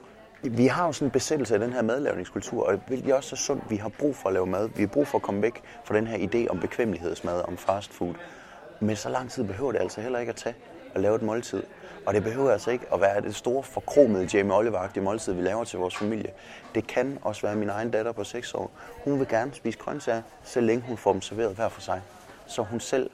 Vi 0.42 0.66
har 0.66 0.86
jo 0.86 0.92
sådan 0.92 1.06
en 1.06 1.10
besættelse 1.10 1.54
af 1.54 1.60
den 1.60 1.72
her 1.72 1.82
madlavningskultur, 1.82 2.66
og 2.66 2.80
hvilket 2.86 3.14
også 3.14 3.34
er 3.34 3.36
sundt. 3.36 3.70
Vi 3.70 3.76
har 3.76 3.88
brug 3.88 4.16
for 4.16 4.28
at 4.28 4.32
lave 4.32 4.46
mad. 4.46 4.68
Vi 4.68 4.82
har 4.82 4.88
brug 4.88 5.06
for 5.06 5.18
at 5.18 5.22
komme 5.22 5.42
væk 5.42 5.62
fra 5.84 5.96
den 5.96 6.06
her 6.06 6.28
idé 6.28 6.50
om 6.50 6.60
bekvemmelighedsmad, 6.60 7.48
om 7.48 7.56
fast 7.56 7.92
food. 7.92 8.14
Men 8.80 8.96
så 8.96 9.08
lang 9.08 9.30
tid 9.30 9.44
behøver 9.44 9.72
det 9.72 9.80
altså 9.80 10.00
heller 10.00 10.18
ikke 10.18 10.30
at 10.30 10.36
tage 10.36 10.54
at 10.94 11.00
lave 11.00 11.16
et 11.16 11.22
måltid. 11.22 11.62
Og 12.06 12.14
det 12.14 12.22
behøver 12.22 12.50
altså 12.50 12.70
ikke 12.70 12.84
at 12.92 13.00
være 13.00 13.20
det 13.20 13.34
store 13.34 13.62
forkromede 13.62 14.28
Jamie 14.34 14.54
oliver 14.54 15.00
måltid, 15.00 15.32
vi 15.32 15.42
laver 15.42 15.64
til 15.64 15.78
vores 15.78 15.96
familie. 15.96 16.30
Det 16.74 16.86
kan 16.86 17.18
også 17.22 17.42
være 17.42 17.56
min 17.56 17.68
egen 17.68 17.90
datter 17.90 18.12
på 18.12 18.24
6 18.24 18.54
år. 18.54 18.70
Hun 19.04 19.18
vil 19.18 19.28
gerne 19.28 19.54
spise 19.54 19.78
grøntsager, 19.78 20.22
så 20.44 20.60
længe 20.60 20.84
hun 20.88 20.96
får 20.96 21.12
dem 21.12 21.22
serveret 21.22 21.54
hver 21.54 21.68
for 21.68 21.80
sig. 21.80 22.02
Så 22.46 22.62
hun 22.62 22.80
selv 22.80 23.10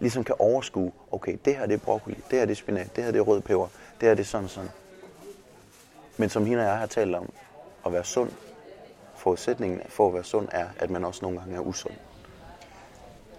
ligesom 0.00 0.24
kan 0.24 0.34
overskue, 0.38 0.92
okay, 1.12 1.36
det 1.44 1.56
her 1.56 1.66
det 1.66 1.74
er 1.74 1.84
broccoli, 1.84 2.16
det 2.30 2.38
her 2.38 2.46
det 2.46 2.52
er 2.52 2.56
spinat, 2.56 2.96
det 2.96 3.04
her 3.04 3.10
det 3.10 3.18
er 3.18 3.22
rød 3.22 3.40
peber, 3.40 3.68
det 4.00 4.08
her 4.08 4.14
det 4.14 4.22
er 4.22 4.26
sådan 4.26 4.48
sådan. 4.48 4.70
Men 6.16 6.28
som 6.28 6.46
hende 6.46 6.62
og 6.62 6.66
jeg 6.66 6.78
har 6.78 6.86
talt 6.86 7.14
om, 7.14 7.32
at 7.86 7.92
være 7.92 8.04
sund, 8.04 8.30
forudsætningen 9.16 9.80
for 9.88 10.08
at 10.08 10.14
være 10.14 10.24
sund 10.24 10.48
er, 10.52 10.66
at 10.78 10.90
man 10.90 11.04
også 11.04 11.20
nogle 11.22 11.38
gange 11.38 11.56
er 11.56 11.60
usund. 11.60 11.94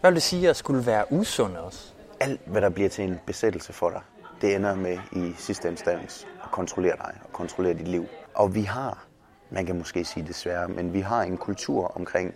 Hvad 0.01 0.11
vil 0.11 0.15
det 0.15 0.23
sige 0.23 0.49
at 0.49 0.55
skulle 0.55 0.85
være 0.85 1.05
usund 1.11 1.57
også? 1.57 1.93
Alt, 2.19 2.41
hvad 2.45 2.61
der 2.61 2.69
bliver 2.69 2.89
til 2.89 3.03
en 3.03 3.19
besættelse 3.25 3.73
for 3.73 3.89
dig, 3.89 4.01
det 4.41 4.55
ender 4.55 4.75
med 4.75 4.99
i 5.11 5.33
sidste 5.37 5.67
instans 5.67 6.27
at 6.43 6.51
kontrollere 6.51 6.95
dig 6.97 7.13
og 7.23 7.33
kontrollere 7.33 7.73
dit 7.73 7.87
liv. 7.87 8.05
Og 8.33 8.55
vi 8.55 8.61
har, 8.61 9.05
man 9.49 9.65
kan 9.65 9.77
måske 9.77 10.05
sige 10.05 10.27
desværre, 10.27 10.67
men 10.67 10.93
vi 10.93 10.99
har 10.99 11.21
en 11.21 11.37
kultur 11.37 11.91
omkring, 11.95 12.33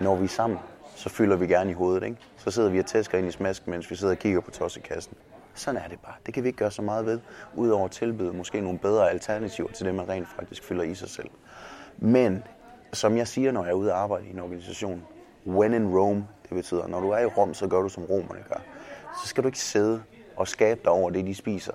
når 0.00 0.16
vi 0.16 0.24
er 0.24 0.28
sammen, 0.28 0.58
så 0.96 1.08
fylder 1.08 1.36
vi 1.36 1.46
gerne 1.46 1.70
i 1.70 1.74
hovedet. 1.74 2.02
Ikke? 2.02 2.16
Så 2.36 2.50
sidder 2.50 2.70
vi 2.70 2.78
og 2.78 2.86
tæsker 2.86 3.18
ind 3.18 3.28
i 3.28 3.30
smasken, 3.30 3.70
mens 3.70 3.90
vi 3.90 3.96
sidder 3.96 4.12
og 4.12 4.18
kigger 4.18 4.40
på 4.40 4.50
tossekassen. 4.50 5.16
Sådan 5.54 5.80
er 5.80 5.88
det 5.88 5.98
bare. 6.00 6.14
Det 6.26 6.34
kan 6.34 6.42
vi 6.42 6.48
ikke 6.48 6.58
gøre 6.58 6.70
så 6.70 6.82
meget 6.82 7.06
ved, 7.06 7.20
udover 7.54 7.84
at 7.84 7.90
tilbyde 7.90 8.32
måske 8.32 8.60
nogle 8.60 8.78
bedre 8.78 9.10
alternativer 9.10 9.68
til 9.68 9.86
det, 9.86 9.94
man 9.94 10.08
rent 10.08 10.28
faktisk 10.28 10.64
fylder 10.64 10.82
i 10.82 10.94
sig 10.94 11.08
selv. 11.08 11.28
Men 11.98 12.42
som 12.92 13.16
jeg 13.16 13.28
siger, 13.28 13.52
når 13.52 13.62
jeg 13.62 13.70
er 13.70 13.74
ude 13.74 13.92
og 13.92 13.98
arbejde 13.98 14.26
i 14.26 14.30
en 14.30 14.38
organisation, 14.38 15.02
when 15.46 15.74
in 15.74 15.98
Rome, 15.98 16.26
det 16.42 16.50
betyder, 16.50 16.86
når 16.86 17.00
du 17.00 17.10
er 17.10 17.18
i 17.18 17.26
Rom, 17.26 17.54
så 17.54 17.66
gør 17.66 17.82
du 17.82 17.88
som 17.88 18.04
romerne 18.04 18.44
gør. 18.48 18.60
Så 19.22 19.28
skal 19.28 19.42
du 19.42 19.48
ikke 19.48 19.58
sidde 19.58 20.02
og 20.36 20.48
skabe 20.48 20.80
dig 20.84 20.92
over 20.92 21.10
det, 21.10 21.26
de 21.26 21.34
spiser. 21.34 21.72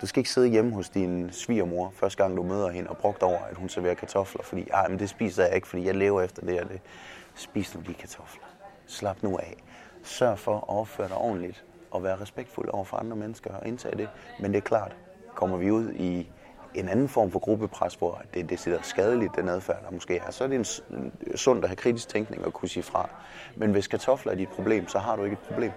Du 0.00 0.06
skal 0.06 0.20
ikke 0.20 0.30
sidde 0.30 0.48
hjemme 0.48 0.74
hos 0.74 0.88
din 0.88 1.32
svigermor, 1.32 1.92
første 1.94 2.22
gang 2.22 2.36
du 2.36 2.42
møder 2.42 2.68
hende, 2.68 2.90
og 2.90 2.96
brugt 2.96 3.22
over, 3.22 3.38
at 3.38 3.56
hun 3.56 3.68
serverer 3.68 3.94
kartofler, 3.94 4.42
fordi 4.42 4.68
ah, 4.72 4.90
men 4.90 4.98
det 4.98 5.08
spiser 5.08 5.44
jeg 5.44 5.54
ikke, 5.54 5.68
fordi 5.68 5.86
jeg 5.86 5.94
lever 5.94 6.22
efter 6.22 6.46
det 6.46 6.60
og 6.60 6.68
det. 6.68 6.80
Spis 7.34 7.74
nu 7.74 7.80
de 7.86 7.94
kartofler. 7.94 8.44
Slap 8.86 9.22
nu 9.22 9.38
af. 9.38 9.56
Sørg 10.02 10.38
for 10.38 10.56
at 10.56 10.68
opføre 10.68 11.08
dig 11.08 11.16
ordentligt 11.16 11.64
at 11.94 12.02
være 12.02 12.20
respektfuld 12.20 12.68
over 12.68 12.84
for 12.84 12.96
andre 12.96 13.16
mennesker 13.16 13.54
og 13.54 13.66
indtage 13.66 13.96
det. 13.96 14.08
Men 14.40 14.52
det 14.52 14.58
er 14.58 14.62
klart, 14.62 14.96
kommer 15.34 15.56
vi 15.56 15.70
ud 15.70 15.92
i 15.92 16.30
en 16.74 16.88
anden 16.88 17.08
form 17.08 17.30
for 17.30 17.38
gruppepres, 17.38 17.94
hvor 17.94 18.22
det 18.34 18.40
er 18.40 18.46
decideret 18.46 18.86
skadeligt, 18.86 19.36
den 19.36 19.48
adfærd, 19.48 19.82
der 19.84 19.90
måske 19.90 20.16
er, 20.16 20.30
så 20.30 20.44
er 20.44 20.48
det 20.48 20.56
en 20.90 21.12
sundt 21.36 21.64
at 21.64 21.68
have 21.68 21.76
kritisk 21.76 22.08
tænkning 22.08 22.44
og 22.44 22.52
kunne 22.52 22.68
sige 22.68 22.82
fra. 22.82 23.10
Men 23.56 23.72
hvis 23.72 23.86
kartofler 23.86 24.32
er 24.32 24.36
dit 24.36 24.48
problem, 24.48 24.88
så 24.88 24.98
har 24.98 25.16
du 25.16 25.24
ikke 25.24 25.34
et 25.34 25.48
problem. 25.48 25.72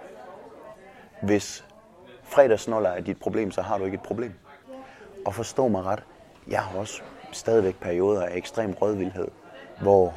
Hvis 1.21 1.65
fredagsnoller 2.23 2.89
er 2.89 3.01
dit 3.01 3.19
problem, 3.19 3.51
så 3.51 3.61
har 3.61 3.77
du 3.77 3.85
ikke 3.85 3.95
et 3.95 4.01
problem. 4.01 4.33
Og 5.25 5.35
forstå 5.35 5.67
mig 5.67 5.83
ret, 5.83 6.03
jeg 6.47 6.61
har 6.61 6.79
også 6.79 7.01
stadigvæk 7.31 7.75
perioder 7.75 8.25
af 8.25 8.37
ekstrem 8.37 8.73
rødvildhed, 8.73 9.27
hvor 9.81 10.13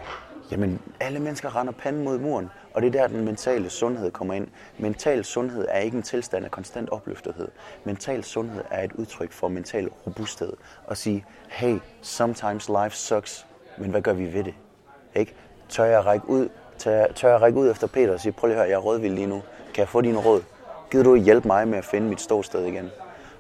jamen, 0.55 0.81
alle 1.01 1.21
mennesker 1.21 1.57
render 1.57 1.73
panden 1.73 2.05
mod 2.05 2.19
muren, 2.19 2.51
og 2.75 2.83
det 2.83 2.89
er 2.89 3.01
der, 3.01 3.07
den 3.07 3.25
mentale 3.25 3.71
sundhed 3.71 4.11
kommer 4.11 4.35
ind. 4.35 4.49
Mental 4.79 5.25
sundhed 5.25 5.67
er 5.71 5.79
ikke 5.79 5.97
en 5.97 6.03
tilstand 6.03 6.45
af 6.45 6.51
konstant 6.51 6.91
opløftethed. 6.91 7.49
Mental 7.85 8.25
sundhed 8.25 8.65
er 8.71 8.85
et 8.85 8.93
udtryk 8.93 9.33
for 9.33 9.49
mental 9.49 9.89
robusthed. 10.07 10.53
Og 10.87 10.97
sige, 10.97 11.25
hey, 11.49 11.79
sometimes 12.03 12.69
life 12.69 12.97
sucks, 12.97 13.47
men 13.79 13.91
hvad 13.91 14.03
gør 14.03 14.13
vi 14.13 14.33
ved 14.33 14.45
det? 14.45 14.55
Ikke? 15.15 15.35
Tør 15.69 15.85
jeg 15.85 16.07
række 16.07 16.29
ud, 16.29 16.49
tør, 16.79 17.07
tør 17.07 17.29
jeg 17.29 17.41
række 17.41 17.59
ud 17.59 17.71
efter 17.71 17.87
Peter 17.87 18.13
og 18.13 18.21
sige, 18.21 18.33
prøv 18.33 18.49
lige 18.49 18.57
at 18.57 18.61
høre, 18.61 18.71
jeg 18.71 18.77
er 18.77 18.81
rådvild 18.81 19.15
lige 19.15 19.27
nu. 19.27 19.43
Kan 19.75 19.81
jeg 19.81 19.89
få 19.89 20.01
dine 20.01 20.19
råd? 20.19 20.43
Gider 20.91 21.05
du 21.05 21.17
hjælpe 21.17 21.49
mig 21.49 21.69
med 21.69 21.79
at 21.79 21.85
finde 21.85 22.09
mit 22.09 22.21
ståsted 22.21 22.65
igen? 22.65 22.91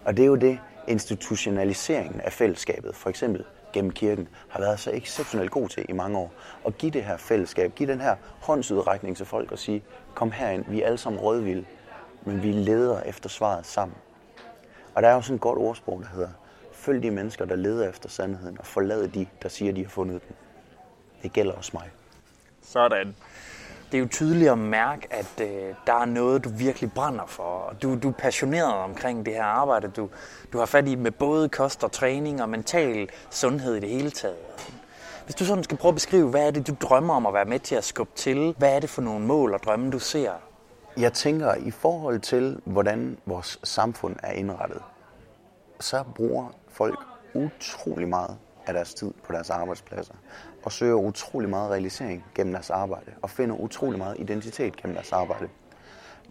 Og 0.05 0.17
det 0.17 0.23
er 0.23 0.27
jo 0.27 0.35
det, 0.35 0.59
institutionaliseringen 0.89 2.21
af 2.21 2.33
fællesskabet, 2.33 2.97
for 2.97 3.11
eksempel 3.11 3.45
gennem 3.75 3.91
kirken, 3.91 4.29
har 4.49 4.61
været 4.61 4.81
så 4.81 4.91
exceptionelt 4.91 5.51
god 5.51 5.69
til 5.69 5.87
i 5.89 5.93
mange 5.93 6.19
år. 6.19 6.33
At 6.67 6.79
give 6.79 6.93
det 6.93 7.05
her 7.05 7.17
fællesskab, 7.17 7.75
give 7.75 7.93
den 7.93 8.01
her 8.01 8.17
håndsudrækning 8.41 9.17
til 9.17 9.27
folk 9.27 9.53
og 9.53 9.59
sige, 9.59 9.85
kom 10.15 10.31
herind, 10.31 10.65
vi 10.69 10.83
er 10.83 10.87
alle 10.87 10.99
sammen 10.99 11.21
rødvild, 11.21 11.65
men 12.23 12.43
vi 12.43 12.53
leder 12.53 13.01
efter 13.01 13.29
svaret 13.29 13.67
sammen. 13.67 13.97
Og 14.95 15.03
der 15.03 15.09
er 15.09 15.15
jo 15.15 15.21
sådan 15.21 15.35
et 15.35 15.41
godt 15.41 15.59
ordsprog, 15.59 16.01
der 16.01 16.09
hedder, 16.09 16.29
følg 16.73 17.03
de 17.03 17.11
mennesker, 17.11 17.45
der 17.45 17.57
leder 17.57 17.89
efter 17.89 18.09
sandheden, 18.09 18.59
og 18.59 18.67
forlad 18.67 19.09
de, 19.09 19.27
der 19.43 19.49
siger, 19.49 19.73
de 19.73 19.83
har 19.83 19.91
fundet 19.91 20.23
den. 20.29 20.37
Det 21.23 21.33
gælder 21.33 21.53
også 21.53 21.71
mig. 21.75 21.91
Sådan 22.63 23.17
det 23.95 23.99
er 23.99 24.03
jo 24.03 24.09
tydeligt 24.09 24.51
at 24.51 24.59
mærke, 24.59 25.09
at 25.11 25.41
øh, 25.41 25.75
der 25.87 25.93
er 25.93 26.05
noget, 26.05 26.45
du 26.45 26.49
virkelig 26.49 26.93
brænder 26.93 27.27
for. 27.27 27.43
Og 27.43 27.83
du, 27.83 27.99
du 28.03 28.09
er 28.09 28.13
passioneret 28.13 28.75
omkring 28.75 29.27
det 29.27 29.35
her 29.35 29.45
arbejde. 29.45 29.89
Du, 29.89 30.09
du 30.53 30.59
har 30.59 30.67
fat 30.67 30.89
i 30.89 30.95
med 30.95 31.11
både 31.11 31.49
kost 31.49 31.85
og 31.85 31.93
træning 31.93 32.43
og 32.43 32.49
mental 32.49 33.09
sundhed 33.31 33.75
i 33.75 33.81
det 33.81 33.89
hele 33.89 34.11
taget. 34.11 34.37
Hvis 35.25 35.35
du 35.35 35.45
sådan 35.45 35.65
skal 35.65 35.79
prøve 35.79 35.91
at 35.91 35.95
beskrive, 35.95 36.31
hvad 36.31 36.47
er 36.47 36.51
det, 36.51 36.67
du 36.67 36.77
drømmer 36.81 37.15
om 37.15 37.27
at 37.27 37.35
være 37.35 37.45
med 37.45 37.59
til 37.59 37.75
at 37.75 37.85
skubbe 37.85 38.13
til? 38.15 38.55
Hvad 38.59 38.77
er 38.77 38.81
det 38.81 38.91
for 38.91 39.03
nogle 39.03 39.27
mål 39.27 39.55
og 39.55 39.63
drømme, 39.63 39.91
du 39.91 39.99
ser? 39.99 40.33
Jeg 40.97 41.13
tænker, 41.13 41.55
i 41.55 41.71
forhold 41.71 42.21
til, 42.21 42.61
hvordan 42.65 43.19
vores 43.27 43.61
samfund 43.65 44.17
er 44.23 44.33
indrettet, 44.33 44.83
så 45.81 46.05
bruger 46.15 46.47
folk 46.69 46.99
utrolig 47.35 48.09
meget 48.09 48.37
af 48.67 48.75
deres 48.75 48.95
tid 48.95 49.13
på 49.27 49.33
deres 49.33 49.51
arbejdspladser 49.51 50.15
og 50.65 50.73
søger 50.73 50.95
utrolig 50.95 51.51
meget 51.51 51.71
realisering 51.71 52.25
gennem 52.35 52.53
deres 52.53 52.71
arbejde 52.71 53.13
og 53.23 53.31
finder 53.31 53.57
utrolig 53.57 53.99
meget 53.99 54.17
identitet 54.21 54.77
gennem 54.77 54.95
deres 54.95 55.13
arbejde. 55.13 55.49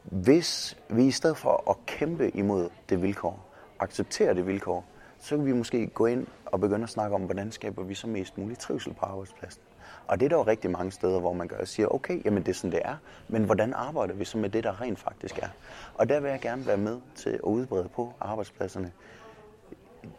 Hvis 0.03 0.77
vi 0.89 1.05
i 1.05 1.11
stedet 1.11 1.37
for 1.37 1.69
at 1.69 1.85
kæmpe 1.85 2.29
imod 2.29 2.69
det 2.89 3.01
vilkår, 3.01 3.45
accepterer 3.79 4.33
det 4.33 4.47
vilkår, 4.47 4.85
så 5.19 5.35
kan 5.35 5.45
vi 5.45 5.53
måske 5.53 5.87
gå 5.87 6.05
ind 6.05 6.27
og 6.45 6.59
begynde 6.59 6.83
at 6.83 6.89
snakke 6.89 7.15
om, 7.15 7.21
hvordan 7.21 7.51
skaber 7.51 7.83
vi 7.83 7.93
så 7.93 8.07
mest 8.07 8.37
mulig 8.37 8.59
trivsel 8.59 8.93
på 8.93 9.05
arbejdspladsen. 9.05 9.61
Og 10.07 10.19
det 10.19 10.25
er 10.25 10.29
der 10.29 10.35
jo 10.35 10.43
rigtig 10.43 10.71
mange 10.71 10.91
steder, 10.91 11.19
hvor 11.19 11.33
man 11.33 11.47
gør 11.47 11.57
og 11.57 11.67
siger, 11.67 11.87
okay, 11.87 12.25
jamen 12.25 12.43
det 12.43 12.49
er 12.49 12.53
sådan, 12.53 12.71
det 12.71 12.81
er, 12.85 12.95
men 13.27 13.43
hvordan 13.43 13.73
arbejder 13.73 14.13
vi 14.13 14.25
så 14.25 14.37
med 14.37 14.49
det, 14.49 14.63
der 14.63 14.81
rent 14.81 14.99
faktisk 14.99 15.39
er? 15.39 15.47
Og 15.95 16.09
der 16.09 16.19
vil 16.19 16.29
jeg 16.29 16.39
gerne 16.39 16.67
være 16.67 16.77
med 16.77 16.99
til 17.15 17.29
at 17.29 17.41
udbrede 17.41 17.89
på 17.95 18.13
arbejdspladserne 18.19 18.91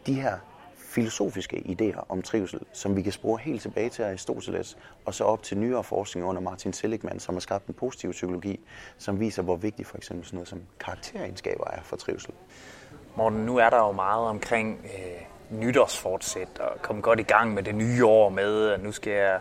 de 0.07 0.20
her 0.20 0.38
filosofiske 0.94 1.57
idéer 1.57 2.04
om 2.09 2.22
trivsel, 2.22 2.61
som 2.72 2.96
vi 2.96 3.02
kan 3.02 3.12
spore 3.12 3.38
helt 3.38 3.62
tilbage 3.62 3.90
til 3.90 4.02
Aristoteles, 4.02 4.76
og 5.04 5.14
så 5.14 5.24
op 5.24 5.42
til 5.42 5.59
nyere 5.59 5.85
forskning 5.85 6.26
under 6.26 6.42
Martin 6.42 6.72
Seligman, 6.72 7.20
som 7.20 7.35
har 7.35 7.40
skabt 7.40 7.66
en 7.66 7.74
positiv 7.74 8.12
psykologi, 8.12 8.61
som 8.98 9.20
viser, 9.20 9.42
hvor 9.42 9.57
vigtigt 9.57 9.88
for 9.88 9.96
eksempel 9.96 10.26
sådan 10.26 10.37
noget 10.37 10.48
som 10.48 10.61
karakteregenskaber 10.80 11.64
er 11.70 11.83
for 11.83 11.96
trivsel. 11.96 12.33
Morten, 13.16 13.38
nu 13.38 13.57
er 13.57 13.70
der 13.70 13.76
jo 13.76 13.92
meget 13.92 14.28
omkring 14.28 14.80
øh, 14.85 15.61
nytårsfortsæt 15.61 16.59
og 16.61 16.83
komme 16.83 17.02
godt 17.02 17.20
i 17.20 17.22
gang 17.22 17.54
med 17.54 17.62
det 17.62 17.74
nye 17.74 18.04
år 18.04 18.28
med, 18.28 18.68
at 18.68 18.83
nu 18.83 18.92
skal 18.92 19.12
jeg 19.12 19.40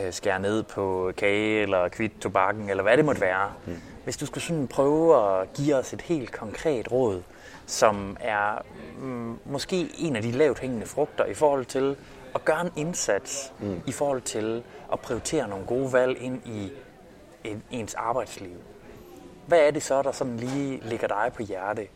øh, 0.00 0.12
skære 0.12 0.40
ned 0.40 0.62
på 0.62 1.12
kage 1.16 1.62
eller 1.62 1.88
kvitt 1.88 2.20
tobakken, 2.20 2.70
eller 2.70 2.82
hvad 2.82 2.96
det 2.96 3.04
måtte 3.04 3.20
være. 3.20 3.52
Mm. 3.66 3.80
Hvis 4.04 4.16
du 4.16 4.26
skulle 4.26 4.44
sådan 4.44 4.68
prøve 4.68 5.40
at 5.40 5.52
give 5.52 5.74
os 5.74 5.92
et 5.92 6.02
helt 6.02 6.32
konkret 6.32 6.92
råd, 6.92 7.22
som 7.68 8.16
er 8.20 8.62
mm, 9.00 9.38
måske 9.44 9.90
en 9.98 10.16
af 10.16 10.22
de 10.22 10.30
lavt 10.30 10.58
hængende 10.58 10.86
frugter 10.86 11.24
i 11.24 11.34
forhold 11.34 11.64
til 11.64 11.96
at 12.34 12.44
gøre 12.44 12.60
en 12.60 12.72
indsats 12.76 13.52
mm. 13.60 13.80
i 13.86 13.92
forhold 13.92 14.20
til 14.20 14.62
at 14.92 15.00
prioritere 15.00 15.48
nogle 15.48 15.66
gode 15.66 15.92
valg 15.92 16.18
ind 16.22 16.46
i 16.46 16.72
en, 17.44 17.62
ens 17.70 17.94
arbejdsliv. 17.94 18.56
Hvad 19.46 19.58
er 19.58 19.70
det 19.70 19.82
så, 19.82 20.02
der 20.02 20.12
sådan 20.12 20.36
lige 20.36 20.80
ligger 20.82 21.08
dig 21.08 21.32
på 21.36 21.42
hjerte? 21.42 21.86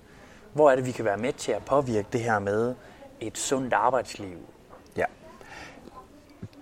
Hvor 0.52 0.70
er 0.70 0.76
det, 0.76 0.86
vi 0.86 0.92
kan 0.92 1.04
være 1.04 1.16
med 1.16 1.32
til 1.32 1.52
at 1.52 1.64
påvirke 1.64 2.08
det 2.12 2.20
her 2.20 2.38
med 2.38 2.74
et 3.20 3.38
sundt 3.38 3.72
arbejdsliv? 3.72 4.38
Ja. 4.96 5.04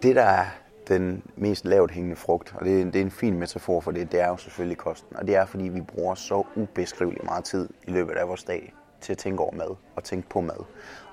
Det, 0.03 0.17
der 0.17 0.23
er 0.23 0.47
den 0.89 1.23
mest 1.37 1.65
lavt 1.65 1.91
hængende 1.91 2.17
frugt, 2.17 2.55
og 2.59 2.65
det 2.65 2.81
er, 2.81 2.85
det 2.85 2.97
er 2.97 3.01
en 3.01 3.11
fin 3.11 3.39
metafor 3.39 3.81
for 3.81 3.91
det, 3.91 4.13
det 4.13 4.21
er 4.21 4.29
jo 4.29 4.37
selvfølgelig 4.37 4.79
kosten. 4.79 5.17
Og 5.17 5.27
det 5.27 5.37
er, 5.37 5.47
fordi 5.47 5.69
vi 5.69 5.81
bruger 5.81 6.15
så 6.15 6.45
ubeskriveligt 6.57 7.25
meget 7.25 7.45
tid 7.45 7.69
i 7.87 7.91
løbet 7.91 8.15
af 8.15 8.29
vores 8.29 8.45
dag 8.45 8.75
til 9.01 9.13
at 9.13 9.19
tænke 9.19 9.43
over 9.43 9.55
mad 9.55 9.77
og 9.97 10.05
tænke 10.05 10.29
på 10.29 10.41
mad. 10.41 10.65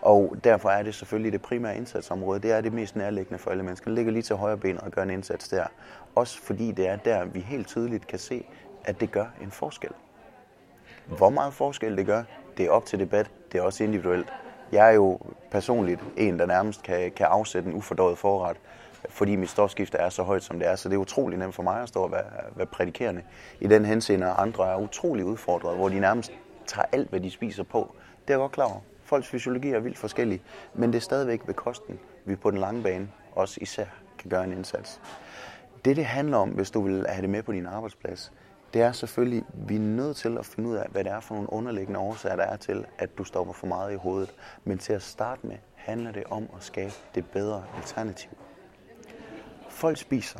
Og 0.01 0.35
derfor 0.43 0.69
er 0.69 0.83
det 0.83 0.95
selvfølgelig 0.95 1.31
det 1.31 1.41
primære 1.41 1.77
indsatsområde. 1.77 2.39
Det 2.39 2.51
er 2.51 2.61
det 2.61 2.73
mest 2.73 2.95
nærliggende 2.95 3.39
for 3.39 3.51
alle 3.51 3.63
mennesker. 3.63 3.85
Det 3.85 3.95
ligger 3.95 4.11
lige 4.11 4.23
til 4.23 4.35
højre 4.35 4.57
ben 4.57 4.81
og 4.81 4.91
gør 4.91 5.03
en 5.03 5.09
indsats 5.09 5.47
der. 5.47 5.65
Også 6.15 6.41
fordi 6.41 6.71
det 6.71 6.87
er 6.87 6.95
der, 6.95 7.25
vi 7.25 7.39
helt 7.39 7.67
tydeligt 7.67 8.07
kan 8.07 8.19
se, 8.19 8.45
at 8.85 8.99
det 8.99 9.11
gør 9.11 9.25
en 9.41 9.51
forskel. 9.51 9.91
Hvor 11.05 11.29
meget 11.29 11.53
forskel 11.53 11.97
det 11.97 12.05
gør, 12.05 12.23
det 12.57 12.65
er 12.65 12.69
op 12.69 12.85
til 12.85 12.99
debat. 12.99 13.31
Det 13.51 13.57
er 13.57 13.61
også 13.61 13.83
individuelt. 13.83 14.33
Jeg 14.71 14.89
er 14.89 14.93
jo 14.93 15.19
personligt 15.51 16.01
en, 16.17 16.39
der 16.39 16.45
nærmest 16.45 16.83
kan, 16.83 17.11
kan 17.11 17.25
afsætte 17.25 17.69
en 17.69 17.75
ufordøjet 17.75 18.17
forret, 18.17 18.57
fordi 19.09 19.35
mit 19.35 19.49
stofskifte 19.49 19.97
er 19.97 20.09
så 20.09 20.23
højt, 20.23 20.43
som 20.43 20.59
det 20.59 20.67
er. 20.67 20.75
Så 20.75 20.89
det 20.89 20.95
er 20.95 20.99
utrolig 20.99 21.39
nemt 21.39 21.55
for 21.55 21.63
mig 21.63 21.81
at 21.81 21.89
stå 21.89 22.03
og 22.03 22.11
være, 22.11 22.23
være 22.55 22.65
prædikerende 22.65 23.21
i 23.59 23.67
den 23.67 23.85
henseende, 23.85 24.27
og 24.27 24.41
andre 24.41 24.71
er 24.71 24.77
utrolig 24.77 25.25
udfordret, 25.25 25.75
hvor 25.75 25.89
de 25.89 25.99
nærmest 25.99 26.31
tager 26.67 26.85
alt, 26.91 27.09
hvad 27.09 27.19
de 27.19 27.31
spiser 27.31 27.63
på. 27.63 27.95
Det 28.21 28.33
er 28.33 28.33
jeg 28.33 28.39
godt 28.39 28.51
klar 28.51 28.65
over. 28.65 28.79
Folks 29.03 29.27
fysiologi 29.27 29.69
er 29.69 29.79
vildt 29.79 29.97
forskellig, 29.97 30.41
men 30.73 30.93
det 30.93 30.97
er 30.97 31.01
stadigvæk 31.01 31.41
ved 31.45 31.53
kosten, 31.53 31.99
vi 32.25 32.35
på 32.35 32.51
den 32.51 32.59
lange 32.59 32.83
bane 32.83 33.09
også 33.31 33.59
især 33.61 33.85
kan 34.17 34.29
gøre 34.29 34.43
en 34.43 34.51
indsats. 34.51 35.01
Det, 35.85 35.95
det 35.95 36.05
handler 36.05 36.37
om, 36.37 36.49
hvis 36.49 36.71
du 36.71 36.81
vil 36.81 37.05
have 37.09 37.21
det 37.21 37.29
med 37.29 37.43
på 37.43 37.51
din 37.51 37.65
arbejdsplads, 37.65 38.31
det 38.73 38.81
er 38.81 38.91
selvfølgelig, 38.91 39.43
vi 39.53 39.75
er 39.75 39.79
nødt 39.79 40.17
til 40.17 40.37
at 40.37 40.45
finde 40.45 40.69
ud 40.69 40.75
af, 40.75 40.87
hvad 40.89 41.03
det 41.03 41.11
er 41.11 41.19
for 41.19 41.35
nogle 41.35 41.53
underliggende 41.53 41.99
årsager, 41.99 42.35
der 42.35 42.43
er 42.43 42.55
til, 42.55 42.85
at 42.97 43.17
du 43.17 43.23
stopper 43.23 43.53
for 43.53 43.67
meget 43.67 43.93
i 43.93 43.95
hovedet. 43.95 44.33
Men 44.63 44.77
til 44.77 44.93
at 44.93 45.01
starte 45.01 45.47
med, 45.47 45.55
handler 45.75 46.11
det 46.11 46.23
om 46.23 46.49
at 46.57 46.63
skabe 46.63 46.93
det 47.15 47.25
bedre 47.29 47.63
alternativ. 47.77 48.29
Folk 49.69 49.97
spiser, 49.97 50.39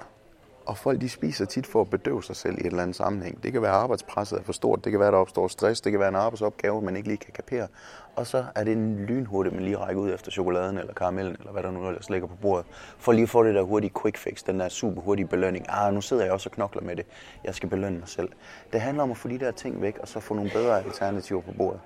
og 0.67 0.77
folk 0.77 1.01
de 1.01 1.09
spiser 1.09 1.45
tit 1.45 1.67
for 1.67 1.81
at 1.81 1.89
bedøve 1.89 2.23
sig 2.23 2.35
selv 2.35 2.57
i 2.57 2.59
et 2.59 2.65
eller 2.65 2.83
andet 2.83 2.95
sammenhæng. 2.95 3.43
Det 3.43 3.53
kan 3.53 3.61
være 3.61 3.71
arbejdspresset 3.71 4.39
er 4.39 4.43
for 4.43 4.53
stort, 4.53 4.83
det 4.83 4.91
kan 4.91 4.99
være, 4.99 5.11
der 5.11 5.17
opstår 5.17 5.47
stress, 5.47 5.81
det 5.81 5.91
kan 5.91 5.99
være 5.99 6.09
en 6.09 6.15
arbejdsopgave, 6.15 6.81
man 6.81 6.95
ikke 6.95 7.07
lige 7.07 7.17
kan 7.17 7.33
kapere. 7.33 7.67
Og 8.15 8.27
så 8.27 8.45
er 8.55 8.63
det 8.63 8.73
en 8.73 9.05
lynhurtig, 9.05 9.53
man 9.53 9.63
lige 9.63 9.77
rækker 9.77 10.01
ud 10.01 10.13
efter 10.13 10.31
chokoladen 10.31 10.77
eller 10.77 10.93
karamellen, 10.93 11.35
eller 11.39 11.51
hvad 11.51 11.63
der 11.63 11.71
nu 11.71 11.87
ellers 11.87 12.09
ligger 12.09 12.27
på 12.27 12.35
bordet, 12.35 12.65
for 12.97 13.11
lige 13.11 13.23
at 13.23 13.29
få 13.29 13.43
det 13.43 13.55
der 13.55 13.61
hurtige 13.61 13.91
quick 14.01 14.17
fix, 14.17 14.43
den 14.43 14.59
der 14.59 14.69
super 14.69 15.01
hurtige 15.01 15.27
belønning. 15.27 15.65
Ah, 15.69 15.93
nu 15.93 16.01
sidder 16.01 16.23
jeg 16.23 16.33
også 16.33 16.49
og 16.49 16.55
knokler 16.55 16.81
med 16.81 16.95
det. 16.95 17.05
Jeg 17.43 17.55
skal 17.55 17.69
belønne 17.69 17.99
mig 17.99 18.07
selv. 18.07 18.29
Det 18.73 18.81
handler 18.81 19.03
om 19.03 19.11
at 19.11 19.17
få 19.17 19.27
de 19.27 19.39
der 19.39 19.51
ting 19.51 19.81
væk, 19.81 19.97
og 19.97 20.07
så 20.07 20.19
få 20.19 20.33
nogle 20.33 20.49
bedre 20.49 20.83
alternativer 20.83 21.41
på 21.41 21.51
bordet. 21.57 21.79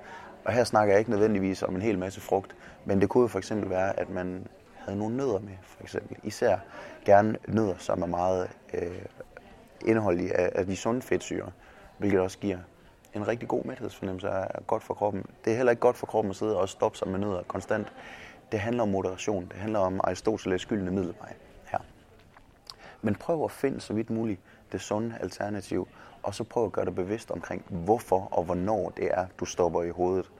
Og 0.45 0.53
her 0.53 0.63
snakker 0.63 0.93
jeg 0.93 0.99
ikke 0.99 1.11
nødvendigvis 1.11 1.63
om 1.63 1.75
en 1.75 1.81
hel 1.81 1.99
masse 1.99 2.21
frugt, 2.21 2.55
men 2.85 3.01
det 3.01 3.09
kunne 3.09 3.21
jo 3.21 3.27
for 3.27 3.39
eksempel 3.39 3.69
være, 3.69 3.99
at 3.99 4.09
man 4.09 4.47
havde 4.85 4.99
nogle 4.99 5.17
nødder 5.17 5.39
med, 5.39 5.57
for 5.63 5.83
eksempel. 5.83 6.17
Især 6.23 6.57
gerne 7.05 7.37
nødder, 7.47 7.75
som 7.77 8.01
er 8.01 8.07
meget 8.07 8.49
øh, 8.73 9.05
indholdige 9.85 10.33
af, 10.37 10.51
af 10.55 10.65
de 10.65 10.75
sunde 10.75 11.01
fedtsyre, 11.01 11.51
hvilket 11.97 12.19
også 12.19 12.37
giver 12.37 12.57
en 13.13 13.27
rigtig 13.27 13.47
god 13.47 13.63
mæthedsfornemmelse 13.63 14.27
er 14.27 14.61
godt 14.67 14.83
for 14.83 14.93
kroppen. 14.93 15.25
Det 15.45 15.53
er 15.53 15.57
heller 15.57 15.71
ikke 15.71 15.79
godt 15.79 15.97
for 15.97 16.07
kroppen 16.07 16.29
at 16.29 16.35
sidde 16.35 16.57
og 16.59 16.69
stoppe 16.69 16.97
sig 16.97 17.07
med 17.07 17.19
nødder 17.19 17.43
konstant. 17.43 17.93
Det 18.51 18.59
handler 18.59 18.83
om 18.83 18.89
moderation. 18.89 19.45
Det 19.45 19.57
handler 19.57 19.79
om 19.79 19.99
Aristoteles 20.03 20.61
skyldende 20.61 20.91
middelvej 20.91 21.33
her. 21.65 21.79
Men 23.01 23.15
prøv 23.15 23.43
at 23.43 23.51
finde 23.51 23.81
så 23.81 23.93
vidt 23.93 24.09
muligt 24.09 24.41
det 24.71 24.81
sunde 24.81 25.15
alternativ, 25.19 25.87
og 26.23 26.35
så 26.35 26.43
prøv 26.43 26.65
at 26.65 26.71
gøre 26.71 26.85
dig 26.85 26.95
bevidst 26.95 27.31
omkring, 27.31 27.65
hvorfor 27.69 28.27
og 28.31 28.43
hvornår 28.43 28.89
det 28.89 29.09
er, 29.11 29.25
du 29.39 29.45
stopper 29.45 29.83
i 29.83 29.89
hovedet, 29.89 30.31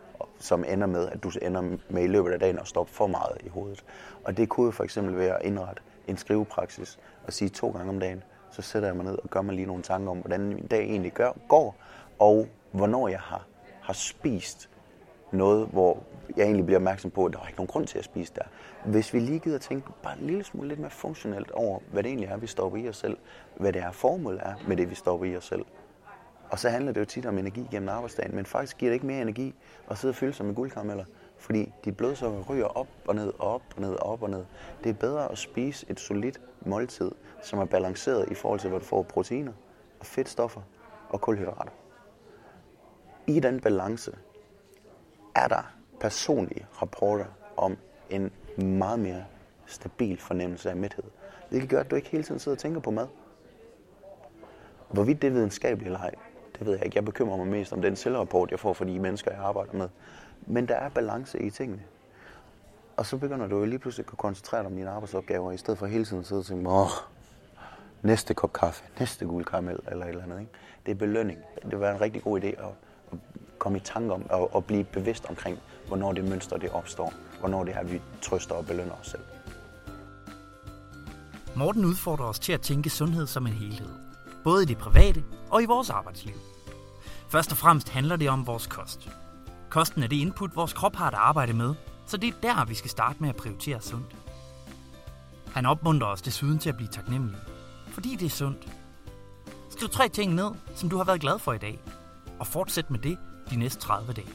som 0.42 0.64
ender 0.68 0.88
med, 0.88 1.08
at 1.08 1.24
du 1.24 1.32
ender 1.42 1.78
med 1.90 2.04
i 2.04 2.08
løbet 2.08 2.32
af 2.32 2.40
dagen 2.40 2.60
at 2.60 2.68
stoppe 2.68 2.94
for 2.94 3.08
meget 3.08 3.38
i 3.44 3.50
hovedet. 3.50 3.84
Og 4.24 4.38
det 4.38 4.50
kunne 4.50 4.66
jo 4.66 4.72
for 4.72 4.84
eksempel 4.84 5.18
være 5.18 5.40
at 5.40 5.46
indrette 5.46 5.82
en 6.08 6.18
skrivepraksis 6.18 7.00
og 7.28 7.34
sige 7.34 7.50
to 7.50 7.72
gange 7.72 7.90
om 7.90 8.00
dagen, 8.00 8.24
så 8.52 8.62
sætter 8.62 8.88
jeg 8.88 8.96
mig 8.96 9.06
ned 9.06 9.18
og 9.24 9.30
gør 9.30 9.42
mig 9.42 9.56
lige 9.56 9.68
nogle 9.68 9.84
tanker 9.84 10.12
om, 10.12 10.18
hvordan 10.18 10.42
min 10.42 10.68
dag 10.68 10.84
egentlig 10.84 11.12
gør, 11.12 11.32
går, 11.48 11.76
og 12.20 12.48
hvornår 12.72 13.08
jeg 13.08 13.20
har, 13.20 13.48
har 13.82 13.94
spist 13.94 14.70
noget, 15.32 15.68
hvor 15.68 16.04
jeg 16.38 16.44
egentlig 16.44 16.66
bliver 16.66 16.80
opmærksom 16.80 17.12
på, 17.12 17.26
at 17.26 17.34
der 17.34 17.40
er 17.40 17.48
ikke 17.48 17.58
nogen 17.58 17.68
grund 17.68 17.88
til 17.88 17.98
at 17.98 18.06
spise 18.06 18.34
der. 18.36 18.42
Hvis 18.86 19.14
vi 19.14 19.20
lige 19.20 19.40
gider 19.40 19.58
tænke 19.58 19.88
bare 20.04 20.20
en 20.20 20.26
lille 20.26 20.44
smule 20.44 20.68
lidt 20.68 20.80
mere 20.80 20.90
funktionelt 20.90 21.52
over, 21.52 21.80
hvad 21.92 22.04
det 22.04 22.10
egentlig 22.10 22.30
er, 22.30 22.38
vi 22.38 22.48
stopper 22.48 22.78
i 22.78 22.90
os 22.90 22.98
selv, 22.98 23.18
hvad 23.56 23.74
det 23.74 23.82
er 23.82 23.92
formål 23.92 24.40
er 24.44 24.54
med 24.68 24.78
det, 24.78 24.90
vi 24.90 24.96
stopper 24.96 25.26
i 25.26 25.38
os 25.38 25.46
selv. 25.46 25.66
Og 26.52 26.60
så 26.60 26.70
handler 26.70 26.92
det 26.92 27.00
jo 27.00 27.06
tit 27.06 27.26
om 27.26 27.38
energi 27.38 27.68
gennem 27.72 27.90
arbejdsdagen, 27.90 28.36
men 28.36 28.46
faktisk 28.46 28.78
giver 28.78 28.90
det 28.90 28.94
ikke 28.94 29.06
mere 29.06 29.22
energi 29.22 29.56
at 29.90 29.98
sidde 29.98 30.12
og 30.12 30.16
fylde 30.16 30.34
sig 30.34 30.46
med 30.46 30.56
guldkarameller, 30.56 31.06
fordi 31.38 31.72
dit 31.86 31.98
blodsukker 31.98 32.44
ryger 32.50 32.66
op 32.66 32.88
og 33.08 33.16
ned 33.16 33.34
og 33.40 33.54
op 33.54 33.64
og 33.76 33.82
ned 33.82 33.94
og 33.94 34.12
op 34.12 34.24
og 34.24 34.30
ned. 34.30 34.46
Det 34.84 34.90
er 34.90 34.94
bedre 34.94 35.32
at 35.32 35.38
spise 35.38 35.86
et 35.90 36.00
solidt 36.00 36.42
måltid, 36.66 37.12
som 37.44 37.60
er 37.60 37.66
balanceret 37.66 38.32
i 38.32 38.34
forhold 38.34 38.60
til, 38.60 38.70
hvad 38.70 38.80
du 38.80 38.86
får 38.86 39.04
proteiner 39.04 39.52
og 40.00 40.06
fedtstoffer 40.06 40.62
og 41.10 41.22
kulhydrater 41.22 41.72
i 43.28 43.40
den 43.40 43.60
balance 43.60 44.12
er 45.36 45.48
der 45.48 45.74
personlige 46.00 46.68
rapporter 46.82 47.26
om 47.58 47.78
en 48.10 48.32
meget 48.58 49.00
mere 49.00 49.26
stabil 49.66 50.18
fornemmelse 50.18 50.70
af 50.70 50.76
mæthed. 50.76 51.04
Hvilket 51.50 51.70
gør, 51.70 51.80
at 51.80 51.92
du 51.92 51.96
ikke 51.96 52.10
hele 52.10 52.24
tiden 52.24 52.40
sidder 52.40 52.56
og 52.56 52.60
tænker 52.60 52.80
på 52.80 52.92
mad. 52.92 53.08
Hvorvidt 54.90 55.22
det 55.22 55.28
er 55.28 55.32
videnskabeligt 55.32 55.86
eller 55.86 56.00
ej, 56.00 56.12
det 56.62 56.68
ved 56.68 56.76
jeg 56.76 56.86
ikke. 56.86 56.98
Jeg 56.98 57.06
bekymrer 57.06 57.38
mig 57.38 57.48
mest 57.48 57.74
om 57.74 57.82
den 57.82 57.96
selvrapport, 57.96 58.52
jeg 58.52 58.60
får 58.60 58.74
fra 58.74 58.86
de 58.86 59.00
mennesker, 59.00 59.32
jeg 59.32 59.40
arbejder 59.40 59.74
med. 59.74 59.90
Men 60.48 60.68
der 60.68 60.76
er 60.76 60.90
balance 60.90 61.42
i 61.42 61.50
tingene. 61.50 61.82
Og 62.98 63.06
så 63.06 63.18
begynder 63.18 63.48
du 63.48 63.60
jo 63.60 63.66
lige 63.66 63.80
pludselig 63.80 64.04
at 64.04 64.08
kunne 64.08 64.18
koncentrere 64.18 64.62
dig 64.62 64.68
om 64.68 64.76
dine 64.76 64.90
arbejdsopgaver, 64.90 65.52
i 65.52 65.58
stedet 65.58 65.80
for 65.80 65.86
hele 65.86 66.06
tiden 66.06 66.20
at 66.20 66.28
sidde 66.28 66.40
og 66.40 66.46
tænke, 66.46 66.70
åh, 66.70 66.90
næste 68.02 68.34
kop 68.34 68.54
kaffe, 68.54 68.84
næste 69.00 69.26
gul 69.26 69.46
karamel 69.46 69.80
eller 69.92 70.06
et 70.06 70.10
eller 70.10 70.24
andet. 70.24 70.40
Ikke? 70.40 70.52
Det 70.86 70.92
er 70.92 70.96
belønning. 70.96 71.40
Det 71.56 71.72
vil 71.72 71.80
være 71.80 71.96
en 71.96 72.02
rigtig 72.02 72.24
god 72.24 72.42
idé 72.42 72.48
at 72.48 72.74
komme 73.60 73.78
i 73.78 73.82
tanke 73.82 74.14
om 74.14 74.26
og, 74.30 74.56
og 74.56 74.66
blive 74.66 74.84
bevidst 74.84 75.26
omkring, 75.30 75.60
hvornår 75.88 76.14
det 76.14 76.30
mønster 76.30 76.58
det 76.58 76.70
opstår. 76.70 77.14
Hvornår 77.40 77.64
det 77.64 77.76
er, 77.76 77.84
vi 77.84 78.02
trøster 78.22 78.56
og 78.56 78.66
belønner 78.66 78.94
os 79.02 79.08
selv. 79.08 79.24
Morten 81.56 81.86
udfordrer 81.86 82.26
os 82.26 82.40
til 82.40 82.54
at 82.54 82.62
tænke 82.62 82.90
sundhed 82.90 83.28
som 83.28 83.48
en 83.48 83.54
helhed. 83.54 83.90
Både 84.44 84.64
i 84.64 84.66
det 84.66 84.78
private 84.78 85.24
og 85.50 85.64
i 85.64 85.66
vores 85.66 85.90
arbejdsliv. 85.90 86.36
Først 87.32 87.52
og 87.52 87.58
fremmest 87.58 87.90
handler 87.90 88.16
det 88.16 88.30
om 88.30 88.48
vores 88.48 88.68
kost. 88.68 89.10
Kosten 89.70 90.04
er 90.04 90.08
det 90.08 90.16
input, 90.16 90.56
vores 90.56 90.74
krop 90.74 90.96
har 90.96 91.08
at 91.08 91.14
arbejde 91.14 91.54
med, 91.54 91.76
så 92.06 92.18
det 92.18 92.30
er 92.30 92.42
der, 92.42 92.66
vi 92.66 92.76
skal 92.76 92.90
starte 92.90 93.18
med 93.20 93.30
at 93.30 93.36
prioritere 93.36 93.82
sundt. 93.82 94.16
Han 95.54 95.66
opmuntrer 95.66 96.08
os 96.08 96.22
desuden 96.22 96.60
til 96.60 96.70
at 96.70 96.76
blive 96.76 96.90
taknemmelige, 96.90 97.42
fordi 97.88 98.16
det 98.16 98.26
er 98.26 98.30
sundt. 98.30 98.68
Skriv 99.70 99.90
tre 99.90 100.10
ting 100.10 100.34
ned, 100.34 100.52
som 100.76 100.90
du 100.90 100.98
har 100.98 101.04
været 101.04 101.22
glad 101.22 101.40
for 101.40 101.54
i 101.54 101.58
dag, 101.58 101.80
og 102.40 102.48
fortsæt 102.48 102.92
med 102.92 103.00
det 103.00 103.18
de 103.50 103.56
næste 103.56 103.82
30 103.82 104.14
dage. 104.14 104.34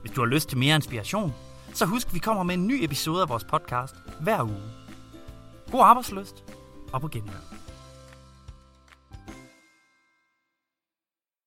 Hvis 0.00 0.12
du 0.12 0.20
har 0.20 0.28
lyst 0.28 0.48
til 0.48 0.58
mere 0.58 0.76
inspiration, 0.76 1.34
så 1.74 1.86
husk, 1.86 2.06
at 2.06 2.14
vi 2.14 2.18
kommer 2.18 2.42
med 2.42 2.54
en 2.54 2.66
ny 2.66 2.84
episode 2.84 3.22
af 3.22 3.28
vores 3.28 3.44
podcast 3.44 3.94
hver 4.20 4.42
uge. 4.42 4.62
God 5.70 5.80
arbejdsløst 5.80 6.44
og 6.92 7.00
på 7.00 7.08
genhør. 7.08 7.61